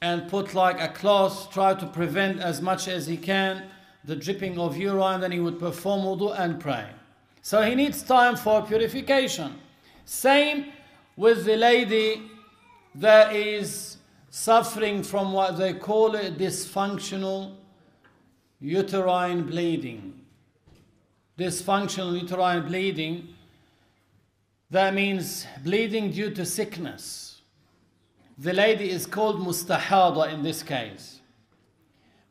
and 0.00 0.28
put 0.28 0.54
like 0.54 0.80
a 0.80 0.88
cloth, 0.88 1.50
try 1.52 1.74
to 1.74 1.86
prevent 1.86 2.40
as 2.40 2.62
much 2.62 2.88
as 2.88 3.06
he 3.06 3.16
can 3.16 3.64
the 4.04 4.16
dripping 4.16 4.58
of 4.58 4.76
urine, 4.76 5.20
then 5.20 5.32
he 5.32 5.40
would 5.40 5.58
perform 5.58 6.00
wudu 6.00 6.38
and 6.38 6.58
pray. 6.60 6.86
So 7.42 7.62
he 7.62 7.74
needs 7.74 8.02
time 8.02 8.36
for 8.36 8.62
purification. 8.62 9.54
Same 10.04 10.72
with 11.16 11.44
the 11.44 11.56
lady 11.56 12.22
that 12.94 13.34
is 13.34 13.98
suffering 14.30 15.02
from 15.02 15.32
what 15.32 15.58
they 15.58 15.74
call 15.74 16.14
it 16.14 16.38
dysfunctional 16.38 17.54
uterine 18.60 19.44
bleeding. 19.44 20.14
Dysfunctional 21.38 22.20
uterine 22.20 22.66
bleeding 22.66 23.28
That 24.70 24.92
means 24.92 25.46
bleeding 25.64 26.10
due 26.10 26.30
to 26.32 26.44
sickness. 26.44 27.27
The 28.38 28.52
lady 28.52 28.90
is 28.90 29.04
called 29.04 29.40
mustahada 29.40 30.32
in 30.32 30.42
this 30.42 30.62
case. 30.62 31.20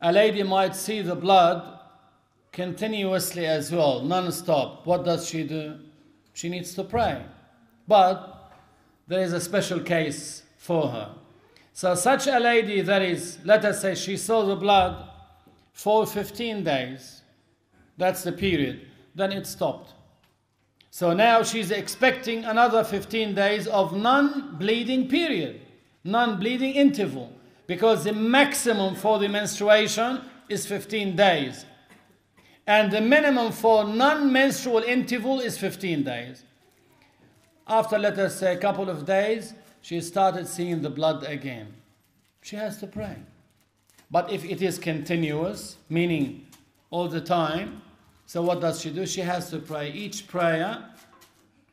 A 0.00 0.10
lady 0.10 0.42
might 0.42 0.74
see 0.74 1.02
the 1.02 1.14
blood 1.14 1.80
continuously 2.50 3.46
as 3.46 3.70
well, 3.70 4.00
non-stop. 4.00 4.86
What 4.86 5.04
does 5.04 5.28
she 5.28 5.42
do? 5.44 5.78
She 6.32 6.48
needs 6.48 6.74
to 6.74 6.84
pray. 6.84 7.22
But 7.86 8.52
there 9.06 9.22
is 9.22 9.32
a 9.32 9.40
special 9.40 9.80
case 9.80 10.42
for 10.56 10.88
her. 10.88 11.10
So 11.72 11.94
such 11.94 12.26
a 12.26 12.38
lady 12.38 12.80
that 12.80 13.02
is, 13.02 13.38
let 13.44 13.64
us 13.64 13.82
say 13.82 13.94
she 13.94 14.16
saw 14.16 14.44
the 14.44 14.56
blood 14.56 15.08
for 15.72 16.06
15 16.06 16.64
days, 16.64 17.22
that's 17.96 18.22
the 18.24 18.32
period, 18.32 18.86
then 19.14 19.32
it 19.32 19.46
stopped. 19.46 19.94
So 20.90 21.12
now 21.12 21.42
she's 21.42 21.70
expecting 21.70 22.44
another 22.44 22.82
15 22.82 23.34
days 23.34 23.66
of 23.68 23.94
non-bleeding 23.94 25.08
period, 25.08 25.60
non-bleeding 26.04 26.74
interval, 26.74 27.32
because 27.66 28.04
the 28.04 28.12
maximum 28.12 28.94
for 28.94 29.18
the 29.18 29.28
menstruation 29.28 30.20
is 30.48 30.66
15 30.66 31.16
days. 31.16 31.64
And 32.66 32.90
the 32.90 33.00
minimum 33.00 33.52
for 33.52 33.84
non-menstrual 33.84 34.82
interval 34.82 35.40
is 35.40 35.58
15 35.58 36.02
days. 36.04 36.44
After, 37.66 37.98
let 37.98 38.18
us 38.18 38.38
say, 38.38 38.54
a 38.54 38.58
couple 38.58 38.88
of 38.88 39.04
days, 39.04 39.54
she 39.80 40.00
started 40.00 40.46
seeing 40.46 40.82
the 40.82 40.90
blood 40.90 41.24
again. 41.24 41.74
She 42.42 42.56
has 42.56 42.78
to 42.78 42.86
pray. 42.86 43.16
But 44.10 44.32
if 44.32 44.44
it 44.44 44.62
is 44.62 44.78
continuous, 44.78 45.76
meaning 45.88 46.46
all 46.90 47.08
the 47.08 47.20
time, 47.20 47.82
so 48.26 48.42
what 48.42 48.60
does 48.60 48.80
she 48.80 48.90
do? 48.90 49.06
She 49.06 49.20
has 49.20 49.50
to 49.50 49.58
pray 49.58 49.90
each 49.90 50.26
prayer 50.28 50.84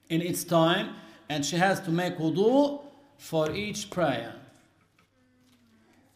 in 0.09 0.21
its 0.21 0.43
time 0.43 0.95
and 1.29 1.45
she 1.45 1.57
has 1.57 1.79
to 1.81 1.91
make 1.91 2.17
wudu 2.17 2.81
for 3.17 3.51
each 3.51 3.89
prayer. 3.89 4.33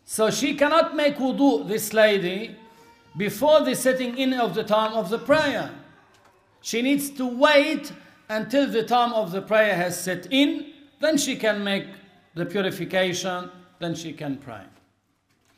So 0.06 0.32
she 0.32 0.56
cannot 0.56 0.96
make 0.96 1.18
wudu, 1.18 1.68
this 1.68 1.94
lady, 1.94 2.56
before 3.18 3.62
the 3.62 3.76
setting 3.76 4.18
in 4.18 4.34
of 4.34 4.56
the 4.56 4.64
time 4.64 4.94
of 4.94 5.10
the 5.10 5.20
prayer. 5.20 5.70
She 6.62 6.82
needs 6.82 7.10
to 7.12 7.26
wait 7.26 7.92
until 8.28 8.68
the 8.68 8.84
time 8.84 9.14
of 9.14 9.32
the 9.32 9.42
prayer 9.42 9.76
has 9.76 10.02
set 10.02 10.28
in, 10.32 10.74
then 11.00 11.18
she 11.18 11.36
can 11.36 11.64
make 11.64 11.86
the 12.36 12.46
purification, 12.46 13.50
then 13.80 13.96
she 13.96 14.14
can 14.14 14.38
pray. 14.38 14.62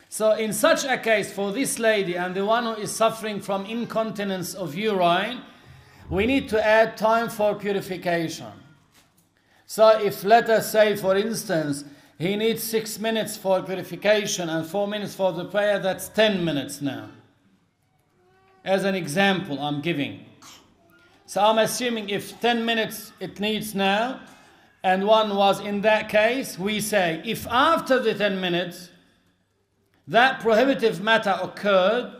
So, 0.09 0.33
in 0.33 0.51
such 0.51 0.83
a 0.83 0.97
case, 0.97 1.31
for 1.31 1.51
this 1.51 1.79
lady 1.79 2.17
and 2.17 2.35
the 2.35 2.45
one 2.45 2.65
who 2.65 2.73
is 2.73 2.91
suffering 2.91 3.39
from 3.39 3.65
incontinence 3.65 4.53
of 4.53 4.75
urine, 4.75 5.41
we 6.09 6.25
need 6.25 6.49
to 6.49 6.65
add 6.65 6.97
time 6.97 7.29
for 7.29 7.55
purification. 7.55 8.51
So, 9.72 9.88
if 9.88 10.26
let 10.26 10.49
us 10.49 10.69
say, 10.69 10.97
for 10.97 11.15
instance, 11.15 11.86
he 12.19 12.36
needs 12.36 12.61
six 12.61 12.99
minutes 12.99 13.38
for 13.38 13.63
purification 13.63 14.49
and 14.49 14.67
four 14.67 14.86
minutes 14.86 15.15
for 15.15 15.32
the 15.32 15.45
prayer, 15.45 15.80
that's 15.80 16.09
10 16.09 16.43
minutes 16.43 16.82
now. 16.82 17.07
As 18.65 18.84
an 18.84 18.95
example, 18.95 19.57
I'm 19.59 19.80
giving. 19.80 20.26
So 21.26 21.41
I'm 21.41 21.57
assuming 21.57 22.09
if 22.09 22.38
10 22.41 22.65
minutes 22.65 23.13
it 23.22 23.39
needs 23.39 23.74
now, 23.74 24.19
and 24.84 25.07
one 25.07 25.38
was 25.38 25.61
in 25.61 25.80
that 25.84 26.09
case, 26.09 26.59
we 26.59 26.82
say 26.82 27.22
if 27.24 27.47
after 27.47 27.97
the 27.97 28.13
10 28.13 28.41
minutes 28.41 28.89
that 30.05 30.41
prohibitive 30.41 30.99
matter 31.01 31.39
occurred, 31.41 32.11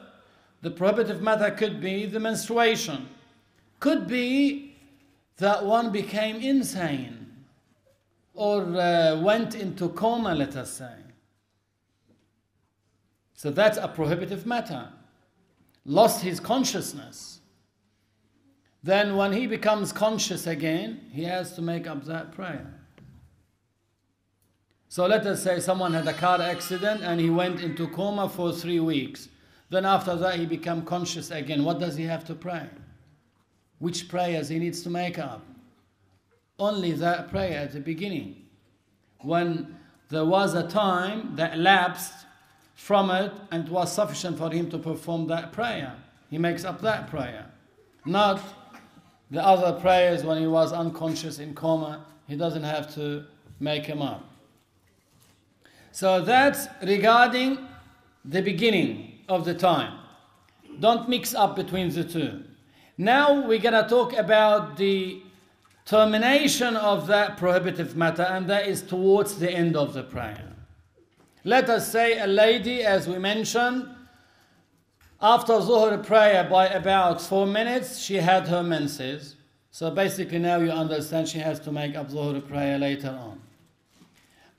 the 0.62 0.72
prohibitive 0.72 1.22
matter 1.22 1.52
could 1.52 1.82
be 1.82 2.06
the 2.06 2.22
menstruation, 2.22 3.10
could 3.82 4.08
be 4.08 4.78
that 5.36 5.66
one 5.66 5.92
became 5.92 6.38
insane 6.38 7.21
or 8.34 8.62
uh, 8.62 9.20
went 9.20 9.56
into 9.56 9.90
coma, 9.90 10.34
let 10.34 10.56
us 10.56 10.72
say. 10.72 10.94
So 13.34 13.50
that's 13.50 13.78
a 13.78 13.88
prohibitive 13.88 14.46
matter. 14.46 14.90
Lost 15.86 16.22
his 16.22 16.40
consciousness. 16.40 17.40
Then, 18.84 19.16
when 19.16 19.34
he 19.34 19.48
becomes 19.48 19.92
conscious 19.92 20.48
again, 20.48 21.02
he 21.12 21.24
has 21.24 21.54
to 21.54 21.62
make 21.62 21.88
up 21.88 22.04
that 22.06 22.32
prayer. 22.32 22.74
So, 24.90 25.06
let 25.06 25.26
us 25.26 25.44
say 25.44 25.60
someone 25.60 25.94
had 25.94 26.08
a 26.08 26.14
car 26.14 26.42
accident 26.42 27.02
and 27.02 27.20
he 27.20 27.30
went 27.30 27.62
into 27.62 27.88
coma 27.88 28.28
for 28.28 28.52
three 28.52 28.80
weeks. 28.80 29.30
Then, 29.70 29.86
after 29.86 30.16
that, 30.16 30.38
he 30.38 30.46
became 30.46 30.82
conscious 30.82 31.32
again. 31.32 31.64
What 31.64 31.80
does 31.80 31.96
he 31.96 32.04
have 32.06 32.26
to 32.26 32.36
pray? 32.36 32.68
Which 33.80 34.10
prayers 34.10 34.50
he 34.50 34.60
needs 34.60 34.82
to 34.84 34.90
make 34.90 35.18
up? 35.18 35.46
Only 36.62 36.92
that 36.92 37.32
prayer 37.32 37.60
at 37.62 37.74
the 37.74 37.80
beginning. 37.80 38.36
When 39.22 39.80
there 40.10 40.26
was 40.26 40.54
a 40.54 40.68
time 40.68 41.36
that 41.36 41.58
lapsed 41.58 42.14
from 42.76 43.10
it 43.10 43.34
and 43.50 43.66
it 43.66 43.72
was 43.72 43.92
sufficient 43.92 44.38
for 44.38 44.52
him 44.52 44.70
to 44.70 44.78
perform 44.78 45.26
that 45.28 45.54
prayer. 45.54 45.96
He 46.30 46.38
makes 46.38 46.64
up 46.64 46.80
that 46.82 47.10
prayer. 47.10 47.48
Not 48.06 48.40
the 49.32 49.44
other 49.44 49.80
prayers 49.80 50.24
when 50.24 50.38
he 50.38 50.46
was 50.46 50.72
unconscious 50.72 51.40
in 51.40 51.56
coma, 51.56 52.06
he 52.28 52.36
doesn't 52.36 52.64
have 52.64 52.94
to 52.94 53.26
make 53.60 53.88
them 53.88 54.04
up. 54.04 54.30
So 55.92 56.22
that's 56.22 56.68
regarding 56.84 57.58
the 58.24 58.42
beginning 58.44 59.20
of 59.28 59.46
the 59.46 59.56
time. 59.56 59.98
Don't 60.80 61.10
mix 61.10 61.34
up 61.34 61.56
between 61.56 61.90
the 61.90 62.04
two. 62.04 62.44
Now 63.00 63.48
we're 63.48 63.58
going 63.58 63.74
to 63.84 63.90
talk 63.90 64.14
about 64.14 64.78
the 64.78 65.24
termination 65.86 66.76
of 66.76 67.08
that 67.08 67.38
prohibitive 67.38 67.96
matter, 67.96 68.24
and 68.24 68.48
that 68.50 68.68
is 68.68 68.82
towards 68.82 69.40
the 69.40 69.52
end 69.52 69.76
of 69.76 69.94
the 69.94 70.04
prayer. 70.04 70.54
Let 71.44 71.70
us 71.70 71.92
say 71.92 72.20
a 72.20 72.28
lady, 72.28 72.84
as 72.84 73.08
we 73.08 73.18
mentioned, 73.18 73.88
after 75.22 75.54
Zuhr 75.54 76.04
prayer 76.06 76.48
by 76.50 76.68
about 76.68 77.22
four 77.22 77.46
minutes, 77.46 78.00
she 78.00 78.16
had 78.16 78.48
her 78.48 78.64
menses. 78.64 79.36
So 79.72 79.92
basically, 79.92 80.40
now 80.40 80.58
you 80.58 80.72
understand 80.72 81.28
she 81.28 81.40
has 81.40 81.60
to 81.62 81.72
make 81.72 81.96
up 81.96 82.10
Zuhr 82.10 82.46
prayer 82.48 82.78
later 82.78 83.10
on. 83.10 83.40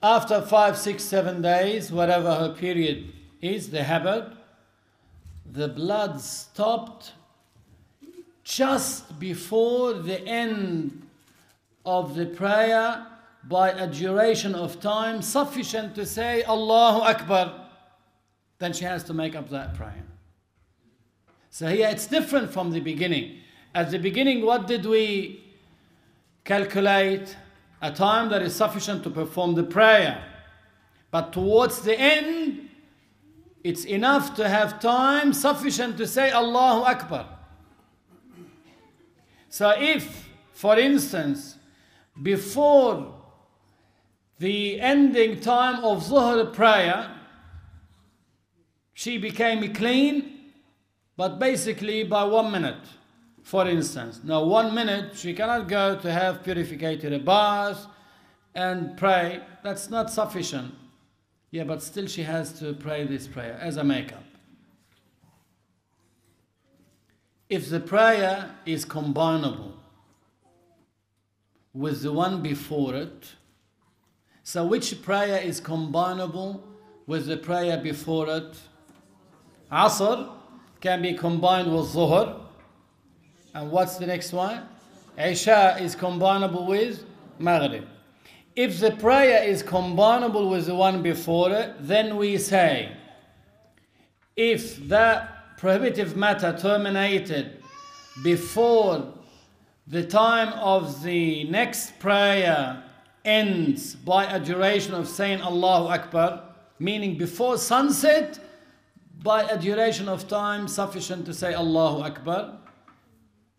After 0.01 0.41
five, 0.41 0.77
six, 0.77 1.03
seven 1.03 1.41
days, 1.41 1.91
whatever 1.91 2.33
her 2.33 2.53
period 2.53 3.13
is, 3.41 3.69
the 3.69 3.83
habit, 3.83 4.25
the 5.49 5.67
blood 5.67 6.19
stopped 6.19 7.13
just 8.43 9.19
before 9.19 9.93
the 9.93 10.19
end 10.27 11.02
of 11.85 12.15
the 12.15 12.25
prayer 12.25 13.05
by 13.45 13.71
a 13.71 13.87
duration 13.87 14.55
of 14.55 14.79
time 14.79 15.21
sufficient 15.21 15.95
to 15.95 16.05
say 16.05 16.43
Allahu 16.43 17.01
Akbar, 17.01 17.67
then 18.59 18.73
she 18.73 18.85
has 18.85 19.03
to 19.03 19.13
make 19.13 19.35
up 19.35 19.49
that 19.49 19.73
prayer. 19.75 20.05
So 21.49 21.67
here 21.67 21.89
it's 21.89 22.07
different 22.07 22.51
from 22.51 22.71
the 22.71 22.79
beginning. 22.79 23.39
At 23.75 23.91
the 23.91 23.99
beginning, 23.99 24.45
what 24.45 24.67
did 24.67 24.85
we 24.85 25.43
calculate? 26.43 27.35
A 27.81 27.91
time 27.91 28.29
that 28.29 28.41
is 28.41 28.55
sufficient 28.55 29.03
to 29.03 29.09
perform 29.09 29.55
the 29.55 29.63
prayer. 29.63 30.23
But 31.11 31.33
towards 31.33 31.81
the 31.81 31.99
end, 31.99 32.69
it's 33.63 33.83
enough 33.83 34.35
to 34.35 34.47
have 34.47 34.79
time 34.79 35.33
sufficient 35.33 35.97
to 35.97 36.07
say 36.07 36.31
Allahu 36.31 36.83
Akbar. 36.83 37.27
So 39.49 39.75
if, 39.77 40.29
for 40.53 40.79
instance, 40.79 41.57
before 42.21 43.13
the 44.39 44.79
ending 44.79 45.39
time 45.39 45.83
of 45.83 46.03
Zuhr 46.03 46.53
prayer, 46.53 47.09
she 48.93 49.17
became 49.17 49.73
clean, 49.73 50.51
but 51.17 51.39
basically 51.39 52.03
by 52.03 52.23
one 52.23 52.51
minute, 52.51 52.85
for 53.41 53.67
instance. 53.67 54.21
Now, 54.23 54.43
one 54.43 54.73
minute, 54.73 55.17
she 55.17 55.33
cannot 55.33 55.67
go 55.67 55.97
to 55.97 56.11
have 56.11 56.43
purified 56.43 57.03
a 57.03 57.19
bath 57.19 57.87
and 58.53 58.95
pray. 58.97 59.41
That's 59.63 59.89
not 59.89 60.11
sufficient. 60.11 60.75
Yeah, 61.51 61.63
but 61.63 61.81
still 61.81 62.07
she 62.07 62.23
has 62.23 62.51
to 62.59 62.73
pray 62.73 63.05
this 63.05 63.27
prayer 63.27 63.57
as 63.61 63.77
a 63.77 63.83
makeup. 63.83 64.23
If 67.49 67.69
the 67.69 67.79
prayer 67.79 68.55
is 68.65 68.85
combinable 68.85 69.73
with 71.73 72.03
the 72.03 72.11
one 72.11 72.41
before 72.41 72.95
it, 72.95 73.29
so 74.43 74.65
which 74.65 75.01
prayer 75.01 75.39
is 75.39 75.59
combinable 75.59 76.61
with 77.07 77.25
the 77.25 77.37
prayer 77.37 77.77
before 77.77 78.29
it? 78.29 78.55
Asr 79.71 80.29
can 80.81 81.01
be 81.01 81.13
combined 81.13 81.73
with 81.73 81.85
Zuhr. 81.85 82.41
And 83.55 83.71
what's 83.71 83.97
the 83.97 84.05
next 84.05 84.33
one? 84.33 84.67
Isha 85.17 85.77
is 85.79 85.95
combinable 85.95 86.67
with 86.67 87.05
Maghrib. 87.39 87.85
If 88.55 88.79
the 88.79 88.91
prayer 88.91 89.43
is 89.43 89.63
combinable 89.63 90.49
with 90.49 90.65
the 90.67 90.75
one 90.75 91.01
before 91.01 91.51
it, 91.51 91.75
then 91.79 92.17
we 92.17 92.37
say, 92.37 92.95
if 94.35 94.87
that 94.89 95.57
prohibitive 95.57 96.15
matter 96.15 96.55
terminated 96.57 97.63
before 98.23 99.13
the 99.87 100.03
time 100.03 100.53
of 100.53 101.03
the 101.03 101.43
next 101.45 101.99
prayer 101.99 102.83
ends 103.25 103.95
by 103.95 104.25
a 104.25 104.39
duration 104.39 104.93
of 104.93 105.07
saying 105.07 105.41
Allahu 105.41 105.87
Akbar, 105.87 106.43
meaning 106.79 107.17
before 107.17 107.57
sunset, 107.57 108.39
by 109.21 109.43
a 109.43 109.57
duration 109.57 110.09
of 110.09 110.27
time 110.27 110.67
sufficient 110.67 111.25
to 111.25 111.33
say 111.33 111.53
Allahu 111.53 112.01
Akbar, 112.01 112.57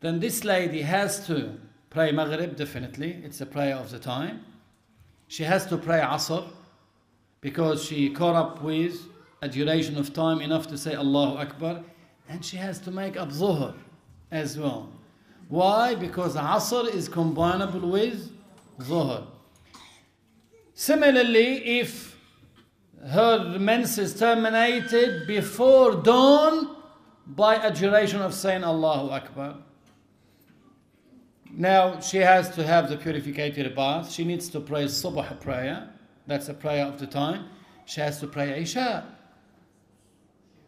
then 0.00 0.20
this 0.20 0.44
lady 0.44 0.82
has 0.82 1.26
to 1.26 1.58
pray 1.90 2.12
Maghrib, 2.12 2.56
definitely, 2.56 3.22
it's 3.24 3.40
a 3.40 3.46
prayer 3.46 3.76
of 3.76 3.90
the 3.90 3.98
time. 3.98 4.44
She 5.28 5.44
has 5.44 5.64
to 5.66 5.78
pray 5.78 6.00
Asr 6.00 6.46
because 7.40 7.84
she 7.84 8.10
caught 8.10 8.34
up 8.34 8.62
with 8.62 9.00
a 9.42 9.48
duration 9.48 9.96
of 9.96 10.12
time 10.12 10.40
enough 10.40 10.66
to 10.68 10.78
say 10.78 10.94
Allahu 10.94 11.36
Akbar, 11.36 11.82
and 12.28 12.44
she 12.44 12.56
has 12.56 12.78
to 12.80 12.90
make 12.90 13.16
up 13.16 13.30
Zuhr 13.30 13.74
as 14.30 14.58
well. 14.58 14.90
Why? 15.54 15.94
Because 15.94 16.34
Asr 16.34 16.92
is 16.92 17.08
combinable 17.08 17.88
with 17.88 18.32
Zuhr. 18.80 19.24
Similarly, 20.74 21.78
if 21.78 22.18
her 23.10 23.56
menses 23.60 24.18
terminated 24.18 25.28
before 25.28 25.94
dawn 25.94 26.74
by 27.24 27.54
a 27.54 27.72
duration 27.72 28.20
of 28.20 28.34
saying 28.34 28.64
Allahu 28.64 29.10
Akbar, 29.10 29.54
now 31.52 32.00
she 32.00 32.16
has 32.16 32.52
to 32.56 32.66
have 32.66 32.88
the 32.88 32.96
purificated 32.96 33.76
bath. 33.76 34.10
She 34.10 34.24
needs 34.24 34.48
to 34.48 34.58
pray 34.58 34.86
Subh 34.86 35.40
prayer. 35.40 35.88
That's 36.26 36.48
a 36.48 36.54
prayer 36.54 36.84
of 36.84 36.98
the 36.98 37.06
time. 37.06 37.44
She 37.84 38.00
has 38.00 38.18
to 38.18 38.26
pray 38.26 38.60
Isha. 38.60 39.06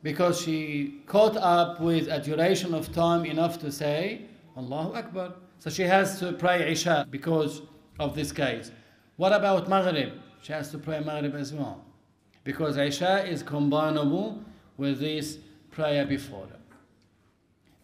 Because 0.05 0.41
she 0.41 1.03
caught 1.09 1.37
up 1.37 1.81
with 1.81 2.07
a 2.07 2.21
duration 2.21 2.73
of 2.73 2.93
time 2.93 3.25
enough 3.25 3.59
to 3.59 3.73
say 3.73 4.27
Allahu 4.57 4.95
Akbar. 4.95 5.35
So 5.59 5.71
she 5.71 5.83
has 5.83 6.19
to 6.21 6.33
pray 6.33 6.71
Isha 6.73 7.07
because 7.11 7.63
of 7.99 8.15
this 8.15 8.33
case. 8.33 8.71
What 9.17 9.33
about 9.33 9.69
Maghrib? 9.69 10.13
She 10.43 10.53
has 10.53 10.71
to 10.71 10.79
pray 10.79 11.01
Maghrib 11.01 11.35
as 11.35 11.53
well. 11.53 11.85
Because 12.45 12.77
Isha 12.77 13.27
is 13.27 13.43
combinable 13.43 14.43
with 14.77 15.01
this 15.01 15.39
prayer 15.71 16.07
before 16.07 16.47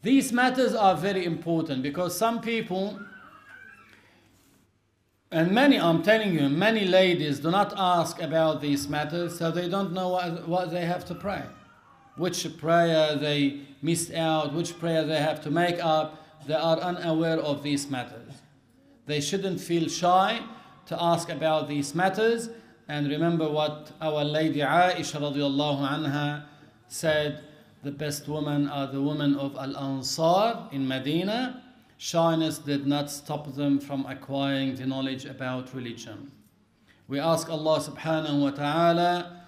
These 0.02 0.32
matters 0.32 0.74
are 0.74 0.96
very 0.96 1.24
important 1.24 1.82
because 1.82 2.16
some 2.16 2.40
people, 2.40 2.98
and 5.30 5.52
many, 5.52 5.78
I'm 5.78 6.02
telling 6.02 6.32
you, 6.32 6.48
many 6.48 6.84
ladies 6.84 7.40
do 7.40 7.50
not 7.50 7.74
ask 7.76 8.20
about 8.20 8.60
these 8.60 8.88
matters, 8.88 9.38
so 9.38 9.50
they 9.50 9.68
don't 9.68 9.92
know 9.92 10.08
what, 10.08 10.48
what 10.48 10.70
they 10.70 10.84
have 10.84 11.04
to 11.06 11.14
pray. 11.14 11.42
Which 12.16 12.56
prayer 12.58 13.16
they 13.16 13.60
missed 13.80 14.12
out, 14.12 14.52
which 14.54 14.78
prayer 14.78 15.04
they 15.04 15.18
have 15.18 15.40
to 15.42 15.50
make 15.50 15.82
up 15.84 16.21
they 16.46 16.54
are 16.54 16.78
unaware 16.78 17.38
of 17.38 17.62
these 17.62 17.90
matters. 17.90 18.32
They 19.06 19.20
shouldn't 19.20 19.60
feel 19.60 19.88
shy 19.88 20.40
to 20.86 21.02
ask 21.02 21.28
about 21.28 21.68
these 21.68 21.94
matters 21.94 22.48
and 22.88 23.08
remember 23.08 23.48
what 23.48 23.92
our 24.00 24.24
lady 24.24 24.60
Aisha 24.60 25.20
radiallahu 25.20 25.88
anha 25.88 26.44
said 26.88 27.42
the 27.82 27.90
best 27.90 28.28
women 28.28 28.68
are 28.68 28.86
the 28.86 29.00
women 29.00 29.34
of 29.36 29.56
Al 29.56 29.76
Ansar 29.76 30.68
in 30.72 30.86
Medina. 30.86 31.62
Shyness 31.98 32.58
did 32.58 32.86
not 32.86 33.10
stop 33.10 33.54
them 33.54 33.78
from 33.80 34.04
acquiring 34.06 34.74
the 34.74 34.86
knowledge 34.86 35.24
about 35.24 35.72
religion. 35.74 36.30
We 37.08 37.18
ask 37.20 37.48
Allah 37.48 37.80
subhanahu 37.80 38.40
wa 38.42 38.50
ta'ala 38.50 39.42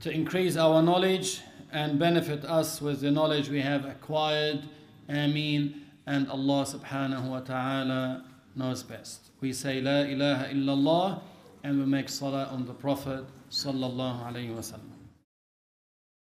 to 0.00 0.10
increase 0.10 0.56
our 0.56 0.82
knowledge 0.82 1.40
and 1.72 1.98
benefit 1.98 2.44
us 2.44 2.80
with 2.80 3.00
the 3.00 3.10
knowledge 3.10 3.48
we 3.48 3.60
have 3.60 3.84
acquired. 3.84 4.62
Ameen 5.08 5.87
and 6.08 6.26
Allah 6.30 6.64
subhanahu 6.64 7.28
wa 7.28 7.40
ta'ala 7.40 8.24
knows 8.56 8.82
best. 8.82 9.30
We 9.42 9.52
say 9.52 9.80
La 9.82 10.00
ilaha 10.00 10.48
illallah 10.48 11.20
and 11.62 11.78
we 11.78 11.84
make 11.84 12.08
salah 12.08 12.48
on 12.50 12.64
the 12.64 12.72
Prophet 12.72 13.24
sallallahu 13.50 14.24
alayhi 14.24 14.54
wa 14.54 14.64
sallam. 14.64 14.97